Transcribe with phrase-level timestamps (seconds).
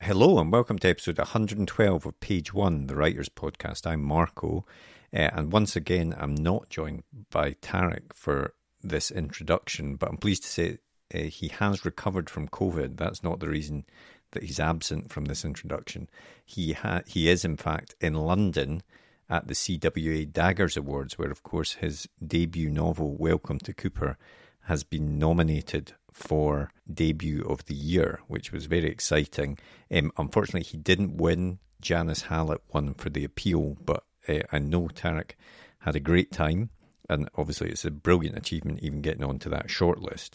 [0.00, 3.86] Hello and welcome to episode 112 of Page One, the Writers Podcast.
[3.86, 4.66] I'm Marco,
[5.12, 10.42] uh, and once again, I'm not joined by Tariq for this introduction, but I'm pleased
[10.42, 10.78] to say
[11.14, 12.96] uh, he has recovered from COVID.
[12.96, 13.86] That's not the reason
[14.34, 16.08] that he's absent from this introduction.
[16.44, 18.82] He ha- he is in fact in London
[19.28, 24.18] at the CWA Daggers Awards, where of course his debut novel Welcome to Cooper
[24.64, 29.58] has been nominated for debut of the year, which was very exciting.
[29.90, 31.58] Um, unfortunately, he didn't win.
[31.80, 35.32] Janice Hallett won for the appeal, but uh, I know Tariq
[35.80, 36.70] had a great time,
[37.10, 40.30] and obviously it's a brilliant achievement even getting onto that shortlist.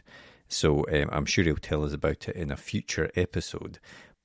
[0.50, 3.80] So um, I'm sure he'll tell us about it in a future episode.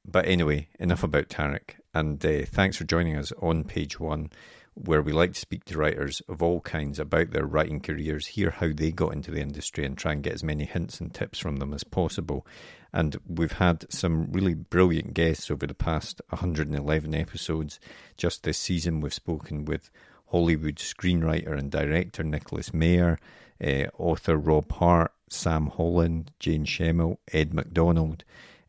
[0.04, 4.30] But anyway, enough about Tariq, and uh, thanks for joining us on page one
[4.74, 8.50] where we like to speak to writers of all kinds about their writing careers, hear
[8.50, 11.38] how they got into the industry, and try and get as many hints and tips
[11.38, 12.44] from them as possible.
[12.92, 17.78] And we've had some really brilliant guests over the past 111 episodes.
[18.16, 19.90] Just this season, we've spoken with
[20.30, 23.18] Hollywood screenwriter and director Nicholas Meyer,
[23.64, 28.24] uh, author Rob Hart, Sam Holland, Jane Shemilt, Ed McDonald.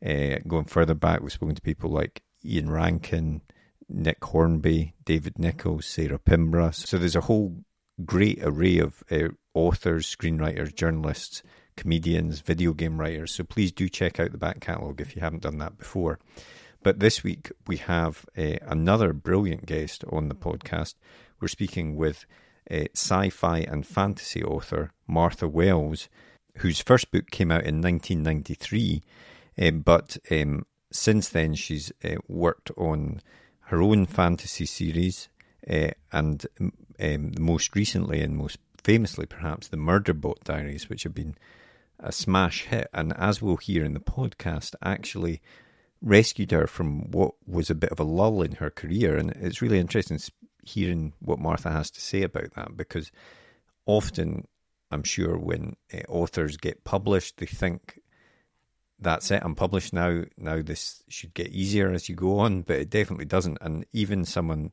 [0.06, 3.42] Uh, going further back, we've spoken to people like Ian Rankin,
[3.88, 6.72] Nick Hornby, David Nicholls, Sarah Pinborough.
[6.72, 7.64] So there's a whole
[8.04, 11.44] great array of uh, authors, screenwriters, journalists,
[11.78, 13.34] comedians, video game writers.
[13.34, 16.20] So please do check out the back catalogue if you haven't done that before.
[16.84, 20.96] But this week we have uh, another brilliant guest on the podcast.
[21.40, 22.26] We're speaking with
[22.70, 26.10] uh, sci fi and fantasy author Martha Wells,
[26.58, 29.02] whose first book came out in 1993.
[29.62, 33.22] Uh, but um, since then, she's uh, worked on
[33.68, 35.28] her own fantasy series,
[35.70, 36.46] uh, and
[37.00, 41.36] um, most recently and most famously, perhaps, the Murderbot Diaries, which have been
[42.00, 45.42] a smash hit, and as we'll hear in the podcast, actually
[46.02, 49.18] rescued her from what was a bit of a lull in her career.
[49.18, 50.20] And it's really interesting
[50.64, 53.12] hearing what Martha has to say about that because
[53.86, 54.48] often,
[54.92, 58.00] I'm sure, when uh, authors get published, they think
[59.00, 59.42] that's it.
[59.44, 60.24] I'm published now.
[60.38, 63.58] Now this should get easier as you go on, but it definitely doesn't.
[63.62, 64.72] And even someone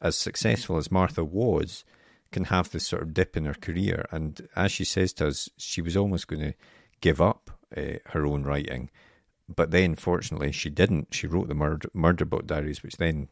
[0.00, 1.84] as successful as Martha was
[2.32, 4.06] can have this sort of dip in her career.
[4.10, 6.54] And as she says to us, she was almost going to
[7.00, 8.90] give up uh, her own writing,
[9.54, 11.14] but then fortunately she didn't.
[11.14, 13.28] She wrote the Murder, Murderbot Diaries, which then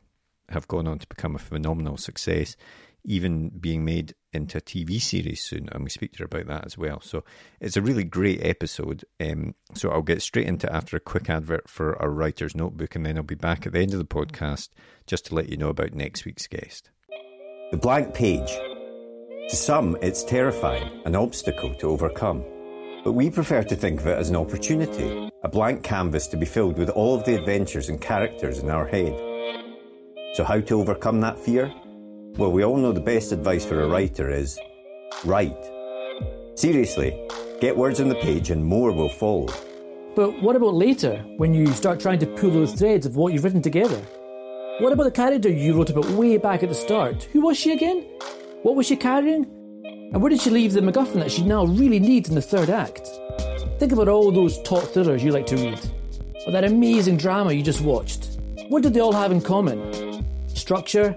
[0.50, 2.56] have gone on to become a phenomenal success
[3.05, 6.65] even being made into a TV series soon, and we speak to her about that
[6.65, 7.00] as well.
[7.00, 7.25] So
[7.61, 9.05] it's a really great episode.
[9.21, 13.05] Um, so I'll get straight into after a quick advert for our writer's notebook, and
[13.05, 14.69] then I'll be back at the end of the podcast
[15.06, 16.91] just to let you know about next week's guest.
[17.71, 18.50] The blank page.
[19.49, 22.44] To some, it's terrifying, an obstacle to overcome.
[23.03, 26.47] But we prefer to think of it as an opportunity, a blank canvas to be
[26.47, 29.15] filled with all of the adventures and characters in our head.
[30.34, 31.72] So, how to overcome that fear?
[32.36, 34.58] Well, we all know the best advice for a writer is
[35.24, 35.56] write.
[36.54, 37.28] Seriously,
[37.60, 39.48] get words on the page and more will follow.
[40.16, 43.44] But what about later, when you start trying to pull those threads of what you've
[43.44, 44.00] written together?
[44.78, 47.24] What about the character you wrote about way back at the start?
[47.32, 48.06] Who was she again?
[48.62, 49.44] What was she carrying?
[50.12, 52.70] And where did she leave the MacGuffin that she now really needs in the third
[52.70, 53.08] act?
[53.78, 55.80] Think about all those top thrillers you like to read,
[56.47, 58.38] or that amazing drama you just watched.
[58.68, 60.10] What did they all have in common?
[60.70, 61.16] structure,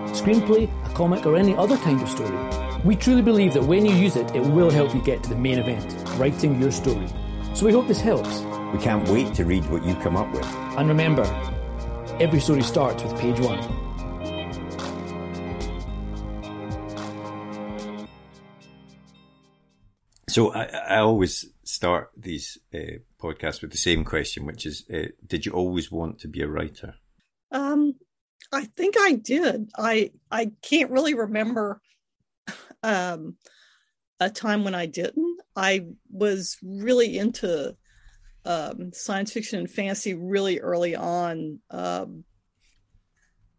[0.13, 2.37] screenplay, a comic, or any other kind of story.
[2.83, 5.35] We truly believe that when you use it, it will help you get to the
[5.35, 5.85] main event,
[6.17, 7.07] writing your story.
[7.53, 8.41] So we hope this helps.
[8.73, 10.45] We can't wait to read what you come up with.
[10.77, 11.23] And remember,
[12.19, 13.61] every story starts with page one.
[20.29, 25.07] So I, I always start these uh, podcasts with the same question, which is, uh,
[25.27, 26.95] did you always want to be a writer?
[27.51, 27.95] Um,
[28.51, 29.69] I think I did.
[29.77, 31.81] I I can't really remember
[32.83, 33.37] um,
[34.19, 35.39] a time when I didn't.
[35.55, 37.75] I was really into
[38.45, 41.59] um, science fiction and fantasy really early on.
[41.69, 42.23] Um,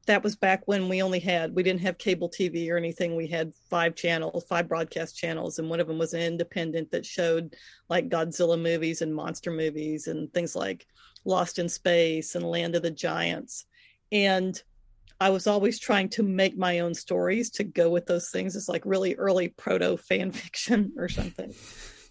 [0.06, 3.15] that was back when we only had we didn't have cable TV or anything.
[3.15, 7.06] We had five channels, five broadcast channels, and one of them was an independent that
[7.06, 7.55] showed
[7.89, 10.87] like Godzilla movies and monster movies and things like
[11.25, 13.65] Lost in Space and Land of the Giants.
[14.11, 14.61] And
[15.22, 18.56] I was always trying to make my own stories to go with those things.
[18.56, 21.54] It's like really early proto fan fiction or something.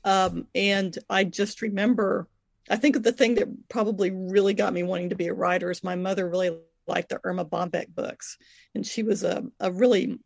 [0.05, 2.29] Um, and I just remember,
[2.69, 5.83] I think the thing that probably really got me wanting to be a writer is
[5.83, 8.37] my mother really liked the Erma Bombeck books.
[8.75, 10.17] And she was a, a really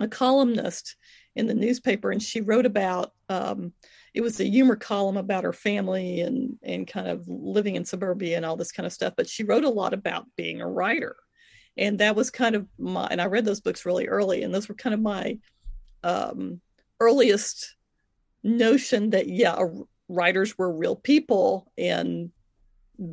[0.00, 0.96] a columnist
[1.36, 2.10] in the newspaper.
[2.10, 3.72] And she wrote about, um,
[4.14, 8.36] it was a humor column about her family and, and kind of living in suburbia
[8.36, 9.14] and all this kind of stuff.
[9.16, 11.14] But she wrote a lot about being a writer
[11.76, 14.68] and that was kind of my and i read those books really early and those
[14.68, 15.38] were kind of my
[16.02, 16.60] um,
[16.98, 17.76] earliest
[18.42, 19.58] notion that yeah
[20.08, 22.30] writers were real people and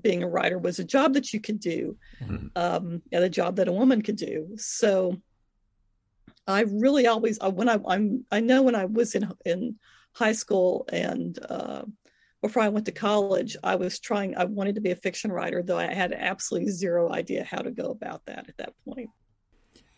[0.01, 2.47] being a writer was a job that you could do mm-hmm.
[2.55, 5.15] um, and a job that a woman could do so
[6.45, 9.75] i really always when i i'm i know when i was in in
[10.13, 11.83] high school and uh,
[12.41, 15.63] before I went to college, I was trying, I wanted to be a fiction writer,
[15.63, 19.09] though I had absolutely zero idea how to go about that at that point.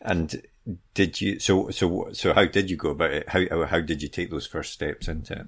[0.00, 0.40] And
[0.94, 3.28] did you, so, so, so how did you go about it?
[3.28, 5.46] How, how did you take those first steps into it?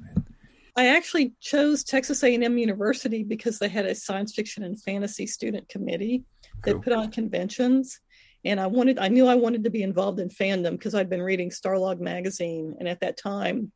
[0.76, 5.68] I actually chose Texas A&M University because they had a science fiction and fantasy student
[5.68, 6.24] committee
[6.62, 6.74] cool.
[6.74, 8.00] that put on conventions.
[8.44, 11.22] And I wanted, I knew I wanted to be involved in fandom because I'd been
[11.22, 12.74] reading Starlog magazine.
[12.78, 13.70] And at that time,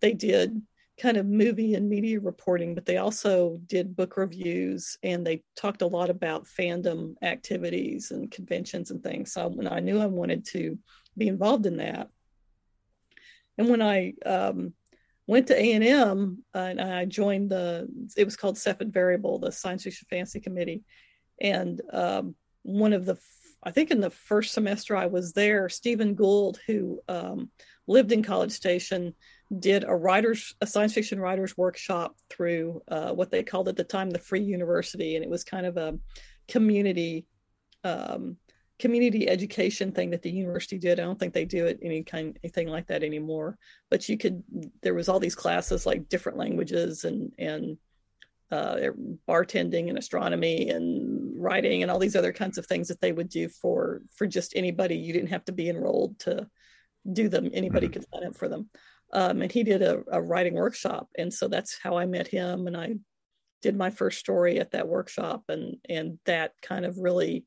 [0.00, 0.60] they did
[1.00, 5.82] kind of movie and media reporting, but they also did book reviews and they talked
[5.82, 9.32] a lot about fandom activities and conventions and things.
[9.32, 10.78] So when I knew I wanted to
[11.16, 12.08] be involved in that,
[13.56, 14.72] and when I um,
[15.26, 19.38] went to A and M uh, and I joined the, it was called Cepheid Variable,
[19.38, 20.82] the Science Fiction Fantasy Committee,
[21.40, 23.18] and um, one of the
[23.62, 27.50] I think in the first semester I was there, Stephen Gould, who um,
[27.88, 29.14] lived in College Station,
[29.56, 33.84] did a writers a science fiction writers workshop through uh, what they called at the
[33.84, 35.98] time the free university and it was kind of a
[36.48, 37.26] community
[37.84, 38.36] um,
[38.78, 41.00] community education thing that the university did.
[41.00, 43.56] I don't think they do it any kind anything like that anymore
[43.90, 44.42] but you could
[44.82, 47.78] there was all these classes like different languages and and
[48.50, 48.76] uh,
[49.28, 53.28] bartending and astronomy and writing and all these other kinds of things that they would
[53.28, 54.96] do for for just anybody.
[54.96, 56.48] You didn't have to be enrolled to
[57.12, 57.50] do them.
[57.52, 58.00] Anybody mm-hmm.
[58.00, 58.70] could sign up for them
[59.12, 62.66] um, and he did a, a, writing workshop and so that's how i met him
[62.66, 62.94] and i
[63.62, 67.44] did my first story at that workshop and and that kind of really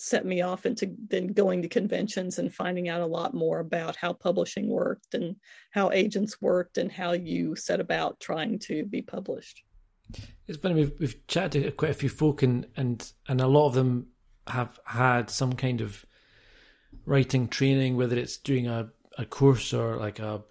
[0.00, 3.96] set me off into then going to conventions and finding out a lot more about
[3.96, 5.34] how publishing worked and
[5.72, 9.64] how agents worked and how you set about trying to be published.
[10.46, 13.66] It's funny we've, we've chatted to quite a few folk and and and a lot
[13.66, 14.06] of them
[14.46, 16.06] have had some kind of
[17.04, 20.42] writing training whether it's doing a, a course or like a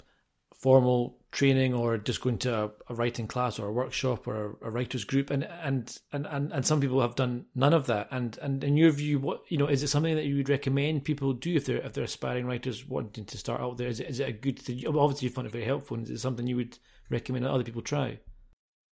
[0.67, 4.67] formal training or just going to a, a writing class or a workshop or a,
[4.67, 5.29] a, writers group.
[5.29, 8.09] And, and and and and some people have done none of that.
[8.11, 11.05] And and in your view what you know is it something that you would recommend
[11.05, 13.87] people do if they're if they're aspiring writers wanting to start out there?
[13.87, 14.85] Is it, is it a good thing?
[14.85, 15.97] Obviously you find it very helpful.
[16.01, 16.77] Is it something you would
[17.09, 18.19] recommend that other people try?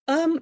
[0.09, 0.41] Um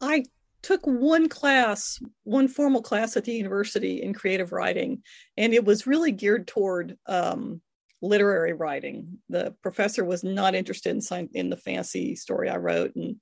[0.00, 0.24] i
[0.62, 5.02] took one class one formal class at the university in creative writing
[5.36, 7.60] and it was really geared toward um
[8.04, 9.18] literary writing.
[9.28, 13.16] The professor was not interested in in the fancy story I wrote, and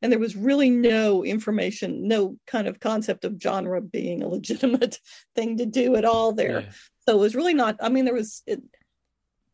[0.00, 4.98] and there was really no information, no kind of concept of genre being a legitimate
[5.34, 6.60] thing to do at all there.
[6.60, 6.70] Yeah.
[7.08, 7.76] So it was really not.
[7.80, 8.62] I mean, there was it.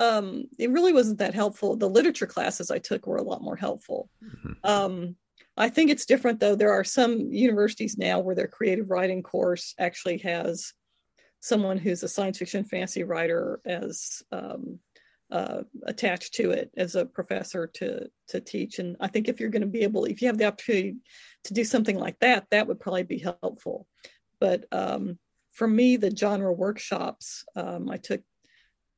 [0.00, 1.76] Um, it really wasn't that helpful.
[1.76, 4.08] The literature classes I took were a lot more helpful.
[4.22, 4.52] Mm-hmm.
[4.62, 5.16] Um,
[5.56, 6.54] I think it's different though.
[6.54, 10.72] There are some universities now where their creative writing course actually has
[11.40, 14.78] someone who's a science fiction fantasy writer as um,
[15.30, 18.78] uh, attached to it as a professor to to teach.
[18.78, 20.96] And I think if you're going to be able, if you have the opportunity
[21.44, 23.86] to do something like that, that would probably be helpful.
[24.40, 25.18] But um,
[25.52, 28.22] for me, the genre workshops, um, I took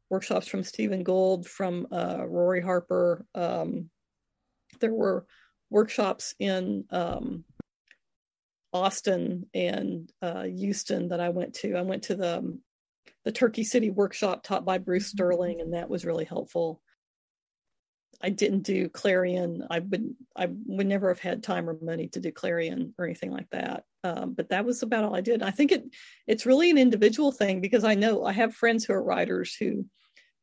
[0.09, 3.25] workshops from Stephen Gould, from uh, Rory Harper.
[3.35, 3.91] Um,
[4.81, 5.27] there were
[5.71, 7.45] workshops in um,
[8.73, 11.77] Austin and uh, Houston that I went to.
[11.77, 12.61] I went to the um,
[13.25, 15.17] the Turkey City workshop taught by Bruce mm-hmm.
[15.17, 16.81] Sterling, and that was really helpful.
[18.23, 19.67] I didn't do Clarion.
[19.71, 23.31] I would I would never have had time or money to do Clarion or anything
[23.31, 23.85] like that.
[24.05, 25.43] Um, but that was about all I did.
[25.43, 25.85] I think it
[26.27, 29.87] it's really an individual thing because I know I have friends who are writers who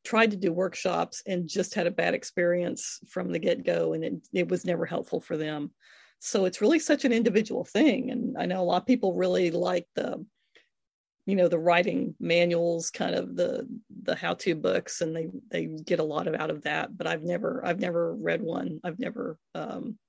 [0.04, 4.04] tried to do workshops and just had a bad experience from the get go, and
[4.04, 5.72] it it was never helpful for them.
[6.20, 9.52] So it's really such an individual thing, and I know a lot of people really
[9.52, 10.26] like the
[11.28, 13.68] you know the writing manuals kind of the
[14.04, 17.06] the how to books and they they get a lot of out of that but
[17.06, 18.80] i've never i've never read one.
[18.84, 20.00] I've never um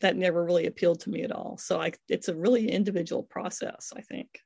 [0.00, 1.56] that never really appealed to me at all.
[1.58, 4.40] So i it's a really individual process i think.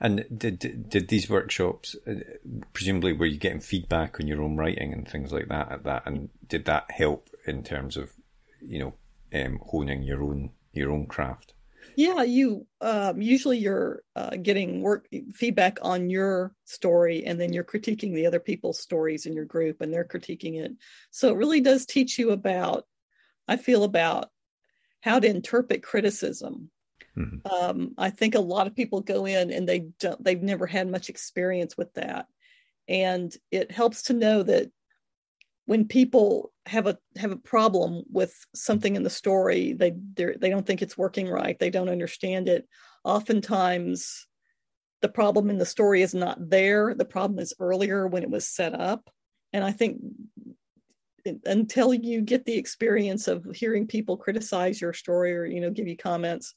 [0.00, 2.14] And did did these workshops uh,
[2.72, 6.02] presumably were you getting feedback on your own writing and things like that at that
[6.06, 8.12] and did that help in terms of
[8.62, 8.94] you know
[9.34, 11.54] um, honing your own your own craft.
[11.96, 17.64] Yeah you um, usually you're uh, getting work feedback on your story and then you're
[17.64, 20.72] critiquing the other people's stories in your group and they're critiquing it.
[21.10, 22.86] So it really does teach you about
[23.46, 24.30] i feel about
[25.00, 26.70] how to interpret criticism.
[27.16, 27.46] Mm-hmm.
[27.54, 30.90] um, i think a lot of people go in and they don't they've never had
[30.90, 32.26] much experience with that.
[32.88, 34.70] And it helps to know that
[35.66, 40.66] when people have a have a problem with something in the story they they don't
[40.66, 41.58] think it's working right.
[41.58, 42.66] They don't understand it.
[43.04, 44.26] Oftentimes
[45.02, 46.94] the problem in the story is not there.
[46.94, 49.10] The problem is earlier when it was set up.
[49.52, 49.98] And i think
[51.44, 55.88] until you get the experience of hearing people criticize your story or you know give
[55.88, 56.54] you comments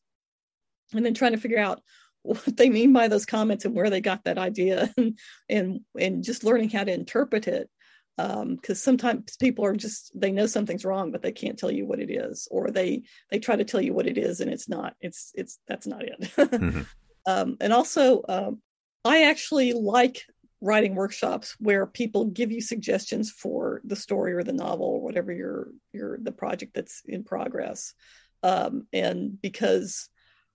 [0.94, 1.82] and then trying to figure out
[2.24, 5.18] what they mean by those comments and where they got that idea and
[5.50, 7.70] and, and just learning how to interpret it
[8.18, 11.86] because um, sometimes people are just they know something's wrong but they can't tell you
[11.86, 14.68] what it is or they they try to tell you what it is and it's
[14.68, 16.82] not it's it's that's not it mm-hmm.
[17.28, 18.60] um, and also um,
[19.06, 20.24] i actually like
[20.62, 25.32] writing workshops where people give you suggestions for the story or the novel or whatever
[25.32, 27.94] your your the project that's in progress
[28.42, 30.10] um, and because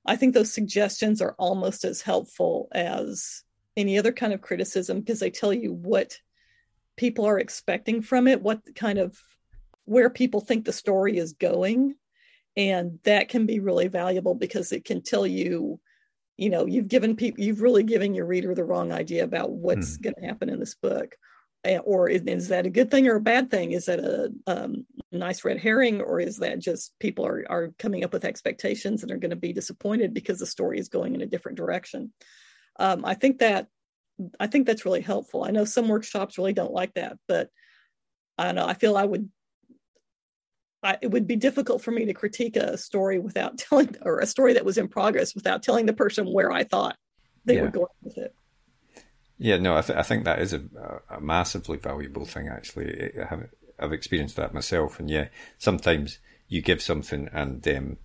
[0.04, 3.45] i think those suggestions are almost as helpful as
[3.76, 6.19] any other kind of criticism because they tell you what
[6.96, 9.18] people are expecting from it, what kind of
[9.84, 11.94] where people think the story is going.
[12.56, 15.80] And that can be really valuable because it can tell you,
[16.37, 19.96] you know, you've given people, you've really given your reader the wrong idea about what's
[19.96, 20.02] hmm.
[20.02, 21.16] going to happen in this book.
[21.84, 23.70] Or is, is, that a good thing or a bad thing?
[23.70, 28.02] Is that a um, nice red herring, or is that just people are, are coming
[28.02, 31.22] up with expectations and are going to be disappointed because the story is going in
[31.22, 32.12] a different direction?
[32.80, 33.68] Um, I think that
[34.38, 35.45] I think that's really helpful.
[35.45, 37.49] I know some workshops really don't like that, but
[38.38, 38.66] I don't know.
[38.66, 39.31] I feel I would.
[40.85, 44.26] I, it would be difficult for me to critique a story without telling, or a
[44.26, 46.97] story that was in progress without telling the person where I thought
[47.45, 47.62] they yeah.
[47.62, 48.35] were going with it.
[49.38, 50.62] Yeah, no, I, th- I think that is a,
[51.11, 52.49] a, massively valuable thing.
[52.49, 55.28] Actually, I have, I've experienced that myself, and yeah,
[55.59, 57.97] sometimes you give something and um,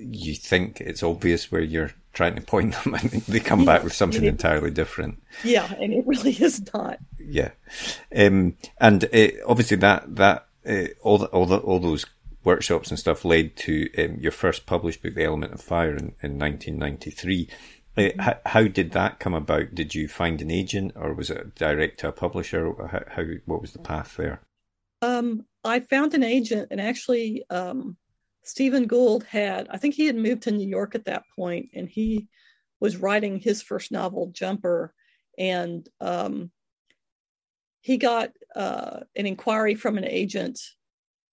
[0.00, 3.92] you think it's obvious where you're trying to point them and they come back with
[3.92, 5.22] something entirely different.
[5.44, 6.98] Yeah, and it really is not.
[7.18, 7.50] Yeah,
[8.14, 12.06] um, and uh, obviously that that uh, all the, all the, all those
[12.44, 16.14] workshops and stuff led to um, your first published book, The Element of Fire, in,
[16.22, 17.48] in 1993.
[17.96, 18.20] Uh, mm-hmm.
[18.20, 19.74] how, how, did that come about?
[19.74, 22.72] Did you find an agent, or was it direct to a publisher?
[22.90, 24.40] How, how what was the path there?
[25.02, 27.96] Um, I found an agent, and actually, um,
[28.42, 31.88] Stephen Gould had, I think he had moved to New York at that point, and
[31.88, 32.28] he
[32.80, 34.94] was writing his first novel, Jumper,
[35.38, 36.50] and um,
[37.80, 40.58] he got uh, an inquiry from an agent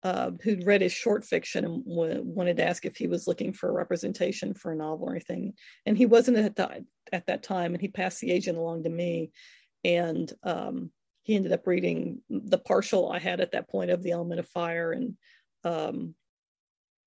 [0.04, 3.52] uh, who'd read his short fiction and w- wanted to ask if he was looking
[3.52, 5.54] for a representation for a novel or anything.
[5.86, 8.90] And he wasn't at that at that time, and he passed the agent along to
[8.90, 9.32] me,
[9.84, 10.92] and um,
[11.24, 14.48] he ended up reading the partial I had at that point of the Element of
[14.50, 15.18] Fire, and
[15.64, 16.16] um,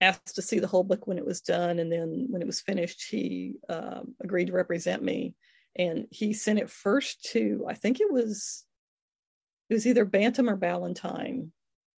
[0.00, 1.78] asked to see the whole book when it was done.
[1.78, 5.34] And then when it was finished, he um, agreed to represent me.
[5.76, 8.64] And he sent it first to, I think it was,
[9.68, 11.52] it was either Bantam or Ballantine.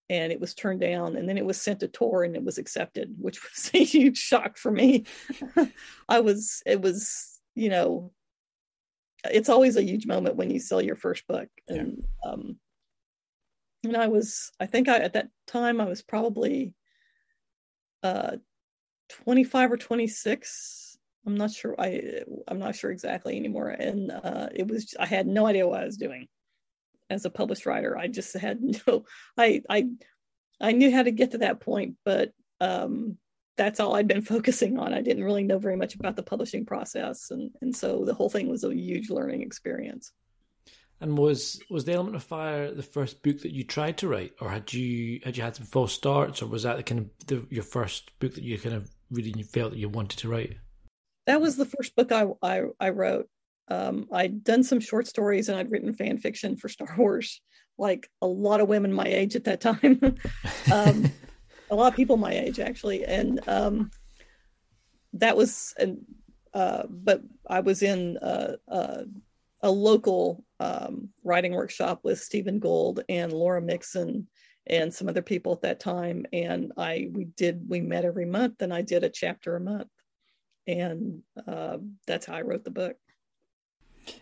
[0.09, 2.57] And it was turned down, and then it was sent to Tor, and it was
[2.57, 5.05] accepted, which was a huge shock for me.
[6.09, 8.11] I was, it was, you know,
[9.23, 12.29] it's always a huge moment when you sell your first book, and yeah.
[12.29, 12.57] um,
[13.85, 16.73] and I was, I think I at that time I was probably
[18.03, 18.37] uh
[19.09, 23.69] 25 or 26 i'm not sure i i'm not sure exactly anymore.
[23.69, 26.27] And uh it was i had no idea what i was doing
[27.09, 27.97] as a published writer.
[27.97, 29.05] I just had no
[29.37, 29.87] i i
[30.59, 33.17] i knew how to get to that point but um
[33.57, 34.93] that's all i'd been focusing on.
[34.93, 37.31] I didn't really know very much about the publishing process.
[37.31, 40.11] And and so the whole thing was a huge learning experience
[41.01, 44.33] And was was the Element of Fire the first book that you tried to write,
[44.39, 47.27] or had you had you had some false starts, or was that the kind of
[47.27, 50.57] the, your first book that you kind of really felt that you wanted to write?
[51.25, 53.27] That was the first book I I, I wrote.
[53.67, 57.41] Um, I'd done some short stories and I'd written fan fiction for Star Wars,
[57.79, 59.99] like a lot of women my age at that time,
[60.71, 61.11] um,
[61.71, 63.89] a lot of people my age actually, and um,
[65.13, 66.05] that was and
[66.53, 69.03] uh, but I was in uh, uh,
[69.61, 74.27] a local um, writing workshop with Stephen Gould and Laura Mixon
[74.67, 76.25] and some other people at that time.
[76.31, 79.89] And I we did we met every month, and I did a chapter a month,
[80.67, 82.97] and uh, that's how I wrote the book.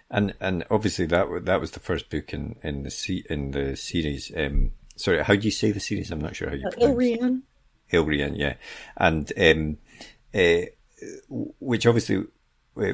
[0.10, 4.32] And and obviously that that was the first book in in the in the series.
[4.36, 6.12] Um, sorry, how do you say the series?
[6.12, 6.68] I'm not sure how you.
[6.68, 7.44] Uh, Ile-Rien.
[7.92, 8.56] Ile-Rien, yeah,
[8.96, 9.78] and um,
[10.34, 10.68] uh,
[11.60, 12.24] which obviously
[12.78, 12.94] uh,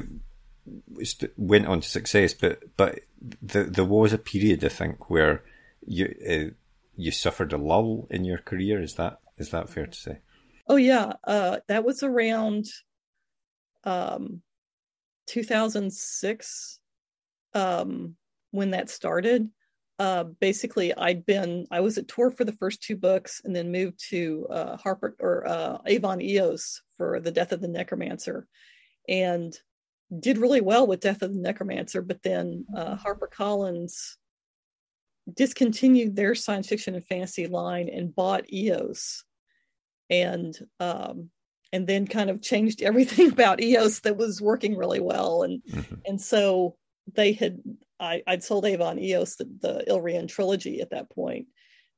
[1.36, 3.00] went on to success, but but
[3.42, 5.44] the, there was a period I think where
[5.86, 6.54] you uh,
[6.96, 8.80] you suffered a lull in your career.
[8.80, 10.18] Is that is that fair to say?
[10.68, 12.66] Oh yeah, uh, that was around
[13.84, 14.42] um,
[15.26, 16.80] 2006
[17.54, 18.16] um,
[18.50, 19.48] when that started.
[19.98, 23.72] Uh, basically, I'd been I was at Tor for the first two books, and then
[23.72, 28.46] moved to uh, Harper or uh, Avon Eos for the Death of the Necromancer,
[29.08, 29.56] and
[30.20, 33.06] did really well with Death of the Necromancer, but then uh, mm-hmm.
[33.06, 34.14] HarperCollins
[35.34, 39.24] discontinued their science fiction and fantasy line and bought EOS,
[40.08, 41.30] and um,
[41.72, 45.94] and then kind of changed everything about EOS that was working really well, and mm-hmm.
[46.06, 46.76] and so
[47.14, 47.60] they had
[47.98, 51.46] I, would sold Avon EOS the, the Ile-Rien trilogy at that point,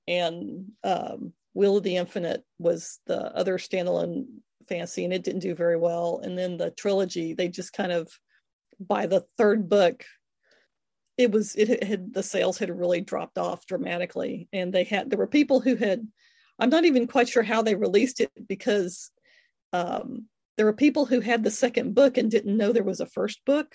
[0.06, 4.26] and um, Wheel of the Infinite was the other standalone
[4.68, 6.20] fantasy and it didn't do very well.
[6.22, 8.10] And then the trilogy they just kind of
[8.80, 10.04] by the third book
[11.16, 14.48] it was it had the sales had really dropped off dramatically.
[14.52, 16.06] And they had there were people who had
[16.60, 19.10] i'm not even quite sure how they released it because
[19.72, 20.26] um,
[20.56, 23.44] there were people who had the second book and didn't know there was a first
[23.44, 23.74] book.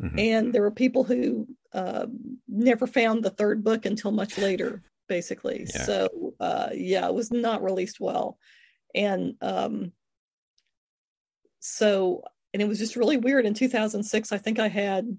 [0.00, 0.18] Mm-hmm.
[0.18, 2.06] and there were people who uh,
[2.48, 5.66] never found the third book until much later basically.
[5.74, 5.82] Yeah.
[5.84, 8.38] so uh, yeah it was not released well.
[8.94, 9.92] And um,
[11.64, 12.22] so
[12.52, 13.46] and it was just really weird.
[13.46, 15.16] In 2006 i think i had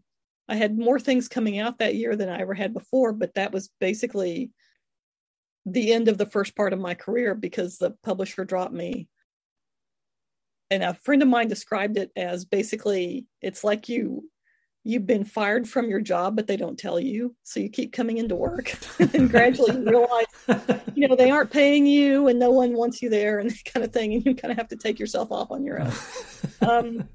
[0.47, 3.51] i had more things coming out that year than i ever had before but that
[3.51, 4.51] was basically
[5.65, 9.07] the end of the first part of my career because the publisher dropped me.
[10.69, 14.29] And a friend of mine described it as basically it's like you
[14.83, 17.35] you've been fired from your job but they don't tell you.
[17.43, 18.77] So you keep coming into work
[19.13, 20.25] and gradually you realize
[20.95, 23.83] you know they aren't paying you and no one wants you there and that kind
[23.85, 24.13] of thing.
[24.13, 25.91] And you kind of have to take yourself off on your own.
[26.61, 27.09] Um,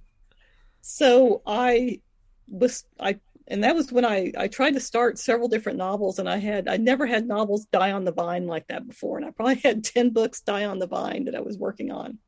[0.89, 2.01] so i
[2.47, 6.29] was i and that was when i i tried to start several different novels and
[6.29, 9.19] i had i never had novels die on the vine like that before.
[9.19, 12.19] And i probably had 10 books die on the vine that i was working on.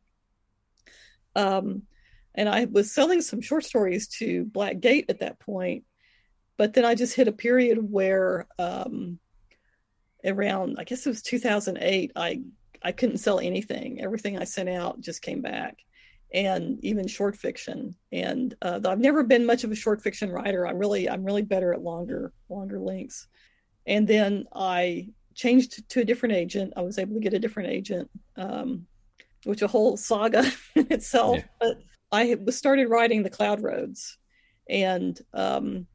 [1.35, 1.83] Um
[2.35, 5.85] and I was selling some short stories to Black Gate at that point,
[6.57, 9.19] but then I just hit a period where um,
[10.25, 12.43] around I guess it was 2008 I
[12.83, 14.01] I couldn't sell anything.
[14.01, 15.79] Everything I sent out just came back,
[16.33, 17.95] and even short fiction.
[18.13, 20.67] And uh, I've never been much of a short fiction writer.
[20.67, 23.27] I'm really I'm really better at longer longer links.
[23.87, 26.75] And then I changed to a different agent.
[26.77, 28.87] I was able to get a different agent, um,
[29.45, 31.39] which a whole saga in itself.
[31.39, 31.45] Yeah.
[31.59, 34.19] But I was started writing the Cloud Roads,
[34.69, 35.87] and um,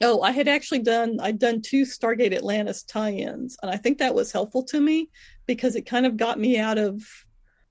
[0.00, 4.14] oh, I had actually done I'd done two Stargate Atlantis tie-ins, and I think that
[4.14, 5.10] was helpful to me
[5.46, 7.02] because it kind of got me out of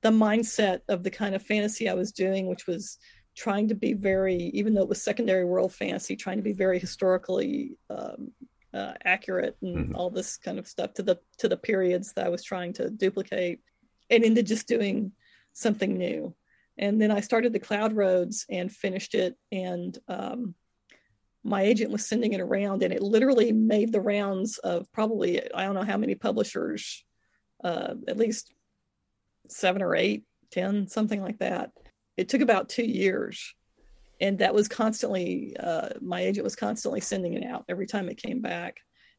[0.02, 2.97] the mindset of the kind of fantasy I was doing, which was
[3.36, 6.80] trying to be very, even though it was secondary world fantasy, trying to be very
[6.80, 8.32] historically um,
[8.73, 9.95] uh, accurate and mm-hmm.
[9.95, 12.89] all this kind of stuff to the to the periods that I was trying to
[12.89, 13.60] duplicate,
[14.10, 15.12] and into just doing
[15.54, 16.34] something new
[16.80, 19.36] and then I started the Cloud Roads and finished it.
[19.52, 20.56] And um,
[21.44, 25.65] my agent was sending it around, and it literally made the rounds of probably I
[25.65, 27.04] don't know how many publishers,
[27.63, 28.54] uh, at least
[29.50, 31.72] seven or eight, ten, something like that.
[32.15, 33.54] It took about two years,
[34.22, 38.24] and that was constantly uh, my agent was constantly sending it out every time it
[38.24, 38.78] came back.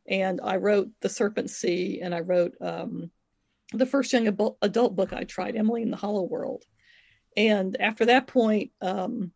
[0.09, 3.11] And I wrote The Serpent Sea, and I wrote um,
[3.75, 4.27] the first young
[4.62, 6.64] adult book I tried, Emily in the Hollow World
[7.48, 9.33] and after that point, um,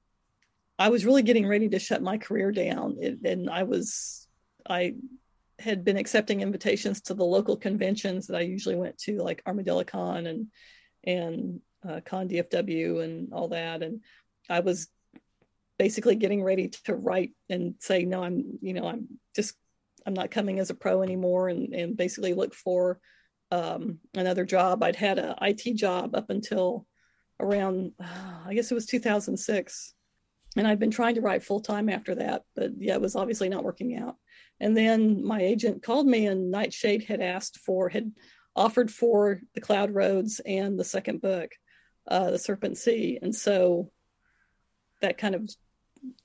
[0.79, 2.97] I was really getting ready to shut my career down.
[3.01, 4.27] It, and I was,
[4.69, 4.95] I
[5.59, 9.85] had been accepting invitations to the local conventions that I usually went to, like Armadillo
[9.85, 10.49] Con and
[11.05, 13.83] and uh, Con DFW and all that.
[13.83, 14.01] And
[14.49, 14.89] I was
[15.79, 19.55] basically getting ready to write and say, no, I'm, you know, I'm just,
[20.07, 23.01] I'm not coming as a pro anymore and, and basically look for
[23.51, 24.83] um, another job.
[24.83, 26.87] I'd had a IT job up until
[27.41, 28.07] around, uh,
[28.47, 29.95] I guess it was 2006.
[30.57, 33.49] And I'd been trying to write full time after that, but yeah, it was obviously
[33.49, 34.17] not working out.
[34.61, 38.13] And then my agent called me and Nightshade had asked for, had
[38.55, 41.51] offered for the Cloud Roads and the second book,
[42.09, 43.19] uh, The Serpent Sea.
[43.21, 43.91] And so
[45.01, 45.51] that kind of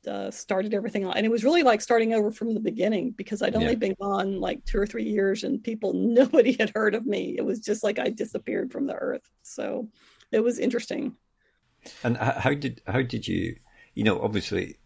[0.08, 1.16] uh, started everything on.
[1.16, 3.76] And it was really like starting over from the beginning because I'd only yeah.
[3.76, 7.36] been gone like two or three years and people, nobody had heard of me.
[7.38, 9.28] It was just like I disappeared from the earth.
[9.42, 9.90] So
[10.32, 11.16] it was interesting.
[12.04, 13.56] And how did, how did you,
[13.96, 14.78] you know, obviously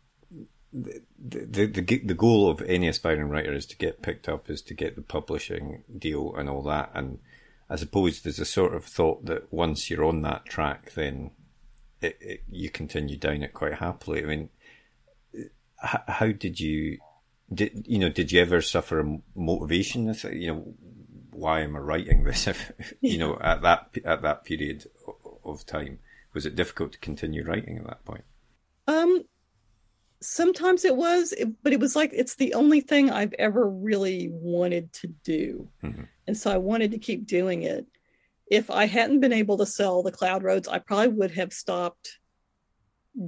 [0.71, 4.61] the, the, the, the goal of any aspiring writer is to get picked up, is
[4.63, 6.91] to get the publishing deal and all that.
[6.93, 7.19] And
[7.69, 11.31] I suppose there's a sort of thought that once you're on that track, then
[12.01, 14.23] it, it, you continue down it quite happily.
[14.23, 14.49] I mean,
[15.83, 16.97] how did you
[17.53, 20.73] did you know did you ever suffer a motivation you know
[21.31, 24.85] why am i writing this if you know at that at that period
[25.45, 25.99] of time?
[26.33, 28.23] Was it difficult to continue writing at that point?
[28.87, 29.23] Um
[30.23, 34.91] sometimes it was but it was like it's the only thing i've ever really wanted
[34.93, 35.67] to do.
[35.83, 36.03] Mm-hmm.
[36.27, 37.85] and so i wanted to keep doing it.
[38.47, 42.19] If i hadn't been able to sell the cloud roads i probably would have stopped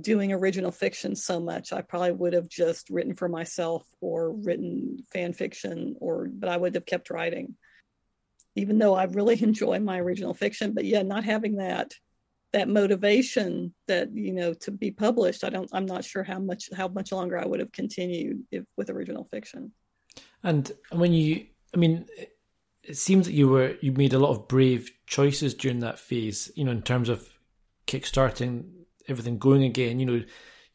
[0.01, 1.71] doing original fiction so much.
[1.71, 6.57] I probably would have just written for myself or written fan fiction or but i
[6.57, 7.55] would have kept writing.
[8.55, 11.93] Even though i really enjoy my original fiction but yeah not having that
[12.55, 16.69] that motivation that you know to be published i don't i'm not sure how much
[16.75, 19.71] how much longer i would have continued if with original fiction
[20.43, 22.05] and when you i mean
[22.83, 26.51] it seems that you were you made a lot of brave choices during that phase
[26.55, 27.27] you know in terms of
[27.87, 28.63] kickstarting
[29.07, 29.99] everything going again.
[29.99, 30.23] You know,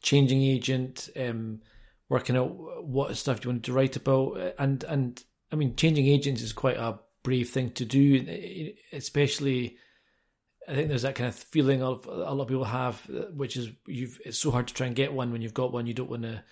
[0.01, 1.61] changing agent, um,
[2.09, 6.41] working out what stuff you wanted to write about, and and I mean, changing agents
[6.41, 9.77] is quite a brave thing to do, especially.
[10.67, 13.01] I think there's that kind of feeling of a lot of people have,
[13.33, 15.87] which is you've it's so hard to try and get one when you've got one.
[15.87, 16.43] You don't want to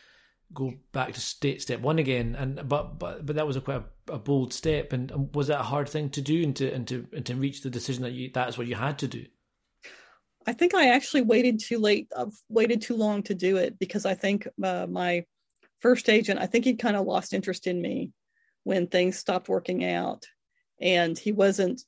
[0.54, 2.36] go back to state step one again.
[2.36, 4.94] And but but but that was a quite a, a bold step.
[4.94, 7.62] And, was that a hard thing to do and to and to and to reach
[7.62, 9.26] the decision that you that's what you had to do?
[10.48, 12.12] I think I actually waited too late.
[12.18, 15.26] I've waited too long to do it because I think uh, my
[15.80, 18.12] first agent, I think he kind of lost interest in me
[18.64, 20.26] when things stopped working out,
[20.82, 21.84] and he wasn't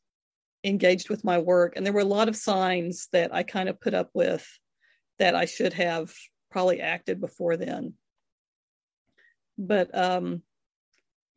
[0.63, 1.74] engaged with my work.
[1.76, 4.47] And there were a lot of signs that I kind of put up with
[5.19, 6.13] that I should have
[6.50, 7.93] probably acted before then.
[9.58, 10.41] But um,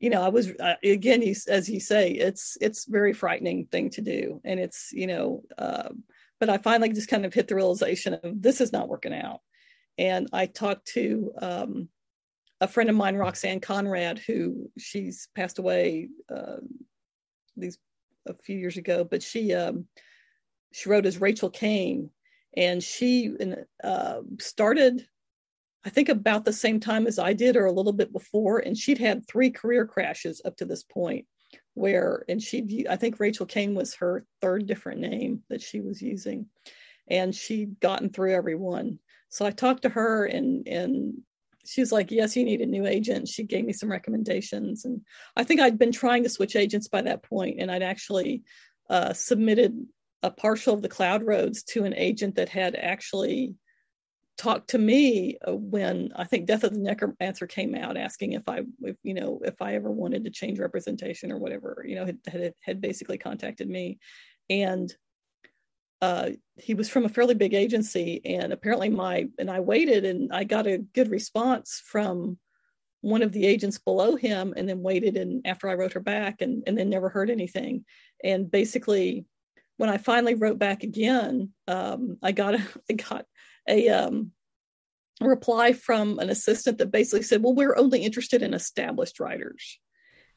[0.00, 4.02] you know, I was uh, again, as you say, it's it's very frightening thing to
[4.02, 5.42] do, and it's you know.
[5.56, 5.90] Uh,
[6.40, 9.40] but I finally just kind of hit the realization of this is not working out.
[9.96, 11.88] And I talked to um,
[12.60, 16.56] a friend of mine, Roxanne Conrad, who she's passed away uh,
[17.56, 17.78] these
[18.26, 19.87] a few years ago, but she um,
[20.72, 22.10] she wrote as Rachel Caine,
[22.56, 23.34] and she
[23.82, 25.06] uh, started,
[25.84, 28.76] I think, about the same time as I did, or a little bit before, and
[28.76, 31.26] she'd had three career crashes up to this point
[31.74, 36.00] where and she i think rachel caine was her third different name that she was
[36.00, 36.46] using.
[37.08, 41.14] And she'd gotten through every one so i talked to her and and
[41.66, 43.29] she was like yes you need a new agent.
[43.29, 45.00] She gave me some recommendations and
[45.37, 48.42] i think i'd been trying to switch agents by that point and i'd actually
[48.90, 49.87] uh, submitted
[50.22, 53.55] a partial of the cloud roads to an agent that had actually
[54.37, 58.48] talked to me uh, when I think Death of the Necromancer came out, asking if
[58.48, 62.07] I, if, you know, if I ever wanted to change representation or whatever, you know,
[62.07, 63.98] had had, had basically contacted me,
[64.50, 64.92] and
[66.00, 70.33] uh, he was from a fairly big agency, and apparently my and I waited, and
[70.33, 72.38] I got a good response from
[73.00, 76.40] one of the agents below him, and then waited, and after I wrote her back,
[76.40, 77.85] and and then never heard anything,
[78.22, 79.26] and basically.
[79.76, 83.26] When I finally wrote back again, um, I got a, I got
[83.68, 84.30] a um,
[85.20, 89.80] reply from an assistant that basically said, "Well, we're only interested in established writers,"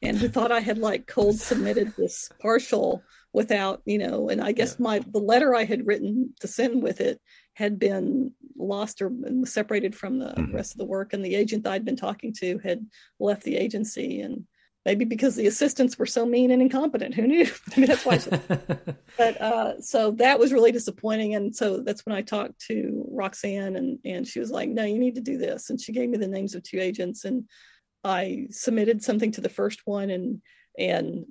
[0.02, 4.28] and he thought I had like cold submitted this partial without, you know.
[4.28, 4.84] And I guess yeah.
[4.84, 7.20] my the letter I had written to send with it
[7.54, 9.10] had been lost or
[9.44, 10.54] separated from the mm-hmm.
[10.54, 12.86] rest of the work, and the agent I'd been talking to had
[13.18, 14.44] left the agency and
[14.88, 18.18] maybe because the assistants were so mean and incompetent who knew I mean, that's why
[19.18, 23.76] but uh, so that was really disappointing and so that's when i talked to roxanne
[23.76, 26.16] and and she was like no you need to do this and she gave me
[26.16, 27.44] the names of two agents and
[28.04, 30.42] i submitted something to the first one and
[30.78, 31.24] and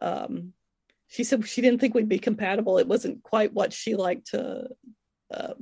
[0.00, 0.52] um,
[1.08, 4.66] she said she didn't think we'd be compatible it wasn't quite what she liked to
[5.34, 5.54] uh,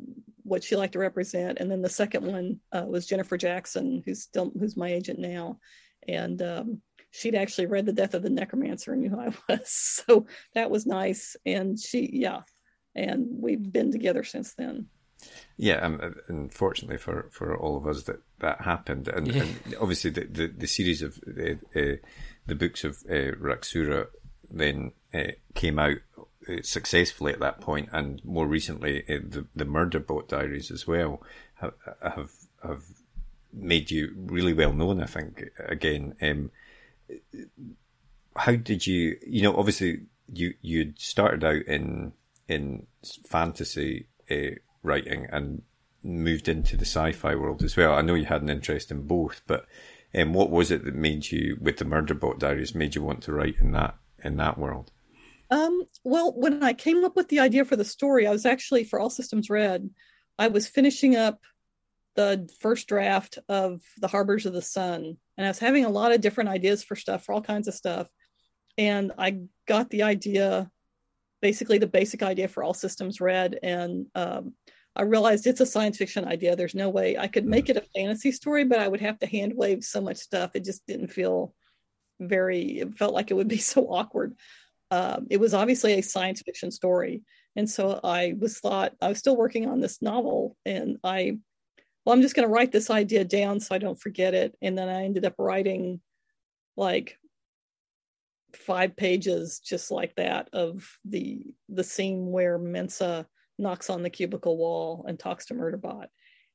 [0.45, 1.59] what she liked to represent.
[1.59, 5.59] And then the second one uh, was Jennifer Jackson, who's still who's my agent now,
[6.07, 9.71] and um, she'd actually read The Death of the Necromancer and knew who I was.
[9.71, 11.35] So that was nice.
[11.45, 12.43] And she, yeah,
[12.95, 14.87] and we've been together since then.
[15.56, 19.42] Yeah, um, unfortunately for, for all of us that that happened, and, yeah.
[19.42, 21.96] and obviously the, the, the, series of uh, uh,
[22.46, 24.08] the books of uh, Raksura
[24.50, 25.98] then uh, came out
[26.48, 31.22] uh, successfully at that point, and more recently uh, the the Murderbot Diaries as well
[31.54, 32.30] have have,
[32.62, 32.82] have
[33.52, 35.00] made you really well known.
[35.00, 36.14] I think again.
[36.20, 36.50] Um,
[38.37, 39.16] how did you?
[39.24, 42.12] You know, obviously you you started out in
[42.48, 42.87] in
[43.26, 45.62] fantasy uh, writing and
[46.03, 47.94] moved into the sci-fi world as well.
[47.94, 49.66] I know you had an interest in both, but
[50.14, 53.33] um, what was it that made you, with the Murderbot Diaries, made you want to
[53.33, 54.92] write in that in that world?
[55.51, 58.85] Um, well, when I came up with the idea for the story, I was actually
[58.85, 59.90] for All Systems Red.
[60.38, 61.40] I was finishing up
[62.16, 66.12] the first draft of the Harbors of the Sun, and I was having a lot
[66.12, 68.09] of different ideas for stuff, for all kinds of stuff.
[68.79, 70.70] And I got the idea,
[71.42, 74.55] basically the basic idea for All Systems Red, and um,
[74.96, 76.54] I realized it's a science fiction idea.
[76.54, 79.26] There's no way I could make it a fantasy story, but I would have to
[79.26, 80.52] hand wave so much stuff.
[80.54, 81.54] It just didn't feel
[82.20, 82.78] very.
[82.78, 84.35] It felt like it would be so awkward.
[84.90, 87.22] Um, it was obviously a science fiction story,
[87.57, 91.38] and so I was thought I was still working on this novel, and I,
[92.04, 94.57] well, I'm just going to write this idea down so I don't forget it.
[94.62, 96.00] And then I ended up writing,
[96.76, 97.18] like,
[98.54, 103.26] five pages just like that of the the scene where Mensah
[103.59, 106.07] knocks on the cubicle wall and talks to Murderbot.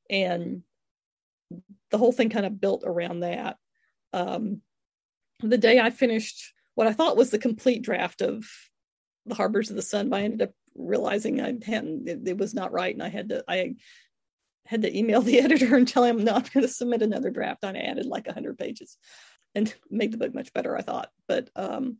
[0.08, 0.62] And
[1.90, 3.56] the whole thing kind of built around that.
[4.12, 4.62] Um,
[5.40, 8.44] the day I finished what I thought was the complete draft of
[9.26, 12.72] the Harbors of the Sun, I ended up realizing I hadn't, it, it was not
[12.72, 12.94] right.
[12.94, 13.74] And I had to, I
[14.66, 17.30] had to email the editor and tell him, no, I'm not going to submit another
[17.30, 17.64] draft.
[17.64, 18.96] And I added like 100 pages
[19.54, 21.10] and made the book much better, I thought.
[21.26, 21.98] But um,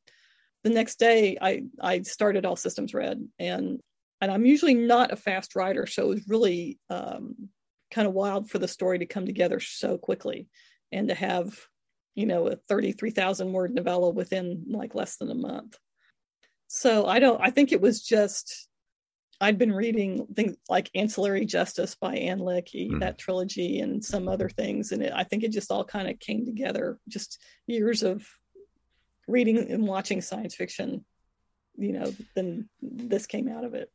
[0.63, 3.81] the next day, I, I started All Systems Red and
[4.21, 7.49] and I'm usually not a fast writer, so it was really um,
[7.91, 10.49] kind of wild for the story to come together so quickly
[10.93, 11.59] and to have,
[12.15, 15.79] you know, a 33,000 word novella within like less than a month.
[16.69, 18.69] So I don't, I think it was just,
[19.41, 23.01] I'd been reading things like Ancillary Justice by Ann Leckie, mm.
[23.01, 24.93] that trilogy, and some other things.
[24.93, 28.27] And it, I think it just all kind of came together, just years of
[29.27, 31.05] reading and watching science fiction,
[31.77, 33.91] you know, then this came out of it.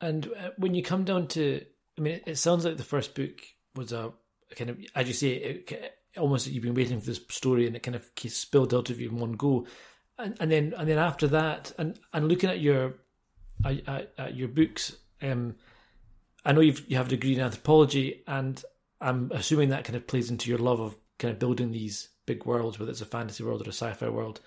[0.00, 1.64] And uh, when you come down to,
[1.96, 3.40] I mean, it sounds like the first book
[3.74, 4.12] was a
[4.56, 7.82] kind of, as you say, it, almost you've been waiting for this story and it
[7.82, 9.66] kind of spilled out of you in one go.
[10.18, 12.94] And, and then, and then after that, and and looking at your,
[13.64, 15.54] at, at your books, um,
[16.44, 18.62] I know you've you have a degree in anthropology, and
[19.00, 22.46] I'm assuming that kind of plays into your love of kind of building these big
[22.46, 24.40] worlds, whether it's a fantasy world or a sci-fi world.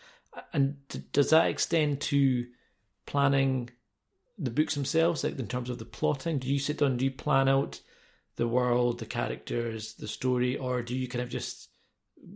[0.53, 0.77] And
[1.11, 2.45] does that extend to
[3.05, 3.69] planning
[4.41, 6.39] the books themselves, like in terms of the plotting?
[6.39, 7.79] Do you sit down, do you plan out
[8.37, 11.69] the world, the characters, the story, or do you kind of just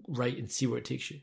[0.07, 1.21] write and see where it takes you?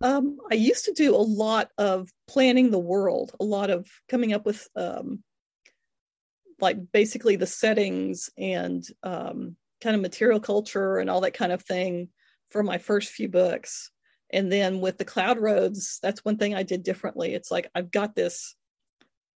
[0.00, 4.32] Um, I used to do a lot of planning the world, a lot of coming
[4.32, 5.24] up with um,
[6.60, 11.62] like basically the settings and um, kind of material culture and all that kind of
[11.62, 12.10] thing
[12.50, 13.90] for my first few books.
[14.30, 17.34] And then with the Cloud Roads, that's one thing I did differently.
[17.34, 18.54] It's like I've got this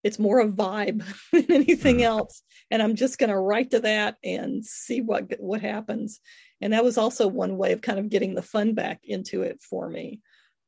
[0.04, 2.04] it's more a vibe than anything mm-hmm.
[2.04, 2.42] else.
[2.70, 6.20] And i'm just going to write to that and see what what happens.
[6.60, 9.62] And that was also one way of kind of getting the fun back into it
[9.62, 10.20] for me.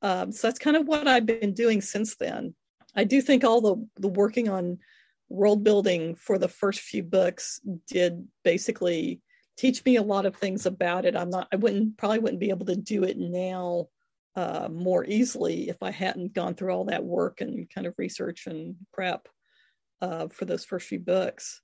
[0.02, 2.54] Um, so that's kind of what i've been doing since then.
[2.94, 4.78] I do think all the the working on
[5.28, 9.20] world building for the first few books did basically
[9.56, 11.16] teach me a lot of things about it.
[11.16, 13.88] I'm not i wouldn't probably wouldn't be able to do it now
[14.36, 18.46] uh, more easily if I hadn't gone through all that work and kind of research
[18.46, 19.28] and prep
[20.00, 21.60] uh, for those first few books.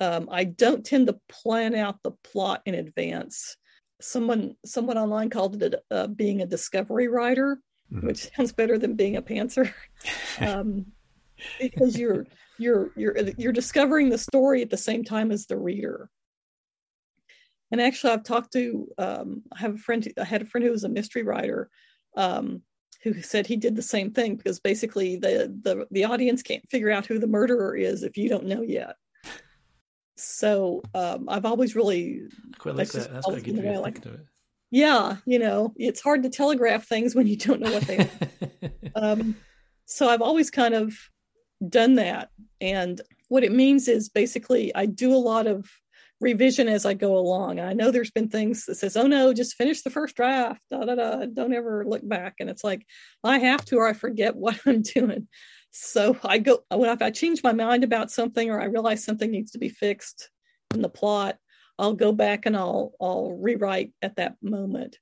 [0.00, 3.56] Um, I don't tend to plan out the plot in advance.
[4.00, 7.58] Someone someone online called it uh, being a discovery writer,
[7.92, 8.06] mm-hmm.
[8.06, 9.72] which sounds better than being a pantser,
[10.40, 10.86] um,
[11.58, 12.26] because you're
[12.58, 16.10] you're you're you're discovering the story at the same time as the reader.
[17.72, 20.06] And actually, I've talked to um, I have a friend.
[20.18, 21.70] I had a friend who was a mystery writer,
[22.16, 22.62] um,
[23.02, 26.90] who said he did the same thing because basically the, the the audience can't figure
[26.90, 28.96] out who the murderer is if you don't know yet.
[30.16, 32.22] So um, I've always really
[32.54, 33.12] I quite like that.
[33.12, 34.20] That's quite good way like, it.
[34.70, 38.70] Yeah, you know, it's hard to telegraph things when you don't know what they are.
[38.96, 39.36] um,
[39.84, 40.96] so I've always kind of
[41.68, 45.70] done that, and what it means is basically I do a lot of
[46.20, 47.60] revision as I go along.
[47.60, 50.84] I know there's been things that says, "Oh no, just finish the first draft." Da
[50.84, 51.26] da da.
[51.26, 52.36] Don't ever look back.
[52.40, 52.86] And it's like
[53.22, 55.28] I have to, or I forget what I'm doing.
[55.70, 59.30] So I go when if I change my mind about something, or I realize something
[59.30, 60.30] needs to be fixed
[60.74, 61.36] in the plot,
[61.78, 64.98] I'll go back and I'll I'll rewrite at that moment.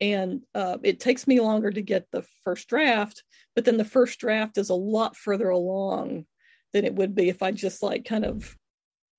[0.00, 3.22] And uh, it takes me longer to get the first draft,
[3.54, 6.26] but then the first draft is a lot further along
[6.74, 8.54] than it would be if I just like kind of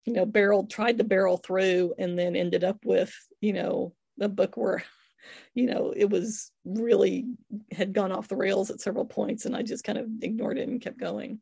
[0.07, 4.29] you know barreled tried to barrel through and then ended up with you know a
[4.29, 4.83] book where
[5.53, 7.25] you know it was really
[7.71, 10.67] had gone off the rails at several points and i just kind of ignored it
[10.67, 11.39] and kept going.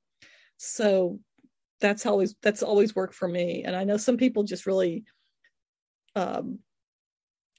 [0.57, 1.19] So
[1.79, 3.63] that's always that's always worked for me.
[3.63, 5.05] And i know some people just really
[6.15, 6.59] um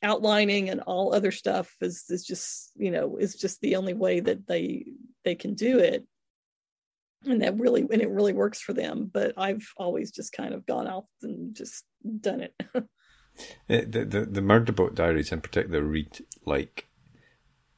[0.02, 4.20] outlining and all other stuff is is just you know is just the only way
[4.20, 4.86] that they
[5.24, 6.04] they can do it
[7.26, 10.64] and that really and it really works for them but i've always just kind of
[10.66, 11.84] gone out and just
[12.20, 12.54] done it.
[13.68, 16.88] The, the the Murderbot Diaries in particular read like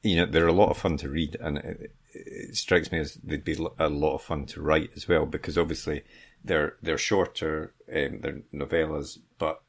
[0.01, 3.15] you know they're a lot of fun to read and it, it strikes me as
[3.15, 6.03] they'd be a lot of fun to write as well because obviously
[6.45, 9.61] they're they're shorter um, they're novellas but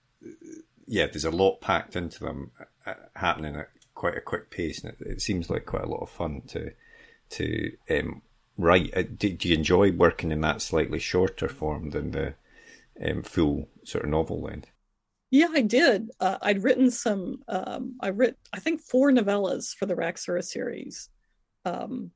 [0.87, 2.53] yeah there's a lot packed into them
[2.87, 6.03] uh, happening at quite a quick pace and it, it seems like quite a lot
[6.03, 6.71] of fun to
[7.31, 8.23] to um,
[8.61, 8.91] right.
[8.97, 12.35] Uh, do, do, you enjoy working in that slightly shorter form than the
[13.05, 14.71] um, full sort of novel length?
[15.31, 16.11] Yeah, I did.
[16.19, 17.43] Uh, I'd written some.
[17.47, 21.09] Um, I writ, I think, four novellas for the Raksura series
[21.65, 22.11] um,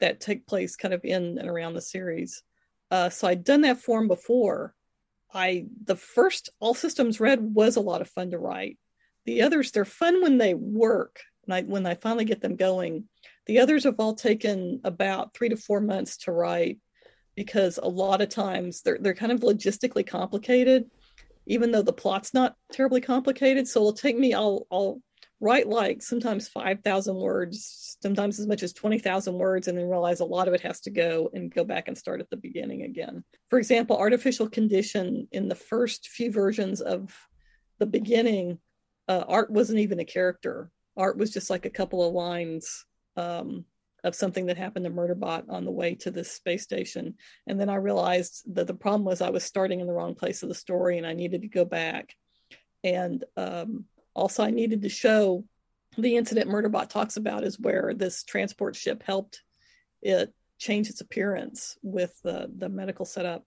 [0.00, 2.42] that take place kind of in and around the series.
[2.90, 4.74] Uh, so I'd done that form before.
[5.34, 8.78] I the first All Systems Red was a lot of fun to write.
[9.24, 11.20] The others, they're fun when they work.
[11.46, 13.04] And I, when I finally get them going,
[13.46, 16.78] the others have all taken about three to four months to write
[17.36, 20.90] because a lot of times they're they're kind of logistically complicated,
[21.46, 23.68] even though the plot's not terribly complicated.
[23.68, 25.00] So it'll take me I'll I'll
[25.38, 29.88] write like sometimes five thousand words, sometimes as much as twenty thousand words, and then
[29.88, 32.36] realize a lot of it has to go and go back and start at the
[32.36, 33.22] beginning again.
[33.50, 37.14] For example, artificial condition in the first few versions of
[37.78, 38.58] the beginning,
[39.08, 40.70] uh, art wasn't even a character.
[40.96, 42.84] Art was just like a couple of lines
[43.16, 43.64] um,
[44.04, 47.14] of something that happened to Murderbot on the way to this space station.
[47.46, 50.42] And then I realized that the problem was I was starting in the wrong place
[50.42, 52.14] of the story and I needed to go back.
[52.84, 55.44] And um, also, I needed to show
[55.98, 59.42] the incident Murderbot talks about is where this transport ship helped
[60.02, 63.44] it change its appearance with the, the medical setup.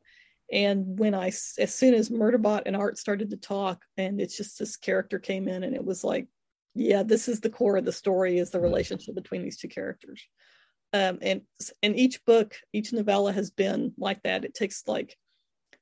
[0.52, 4.58] And when I, as soon as Murderbot and Art started to talk, and it's just
[4.58, 6.28] this character came in, and it was like
[6.76, 10.28] yeah this is the core of the story is the relationship between these two characters
[10.94, 11.42] um, and
[11.84, 15.16] and each book each novella has been like that it takes like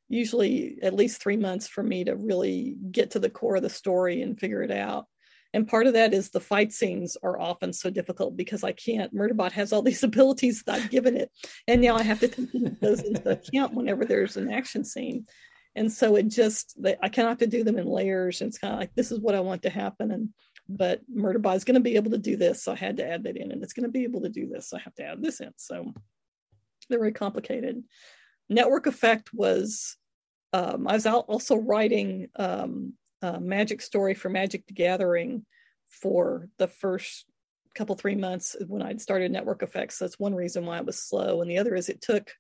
[0.10, 3.70] usually at least three months for me to really get to the core of the
[3.70, 5.06] story and figure it out
[5.54, 9.14] and part of that is the fight scenes are often so difficult because I can't.
[9.16, 11.32] Murderbot has all these abilities that I've given it,
[11.68, 15.26] and now I have to take those into account whenever there's an action scene.
[15.76, 18.42] And so it just, I kind of have to do them in layers.
[18.42, 20.12] And it's kind of like, this is what I want to happen.
[20.12, 20.30] And
[20.70, 22.64] but Murderbot is going to be able to do this.
[22.64, 24.48] So I had to add that in, and it's going to be able to do
[24.48, 24.70] this.
[24.70, 25.52] So I have to add this in.
[25.58, 25.94] So
[26.90, 27.84] they're very complicated.
[28.50, 29.98] Network Effect was,
[30.54, 35.46] um, I was also writing um, a magic story for Magic the Gathering
[35.90, 37.26] for the first
[37.76, 40.00] couple, three months when I'd started Network Effects.
[40.00, 41.42] That's one reason why it was slow.
[41.42, 42.32] And the other is it took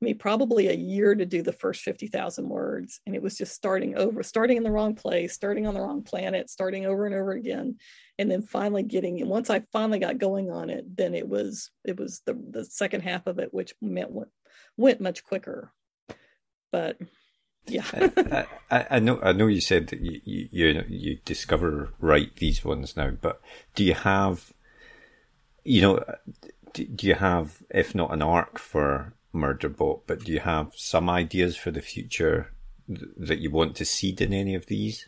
[0.00, 3.00] me probably a year to do the first 50,000 words.
[3.06, 6.02] And it was just starting over, starting in the wrong place, starting on the wrong
[6.02, 7.76] planet, starting over and over again.
[8.18, 11.98] And then finally getting, once I finally got going on it, then it was, it
[11.98, 14.30] was the, the second half of it, which meant went,
[14.76, 15.72] went much quicker.
[16.70, 16.98] But
[17.66, 17.84] yeah.
[17.92, 22.64] I, I, I, know, I know you said that you, you, you discover write these
[22.64, 23.40] ones now, but
[23.74, 24.52] do you have,
[25.64, 26.04] you know,
[26.72, 31.08] do, do you have, if not an arc for Murderbot, but do you have some
[31.08, 32.52] ideas for the future
[32.88, 35.06] th- that you want to seed in any of these?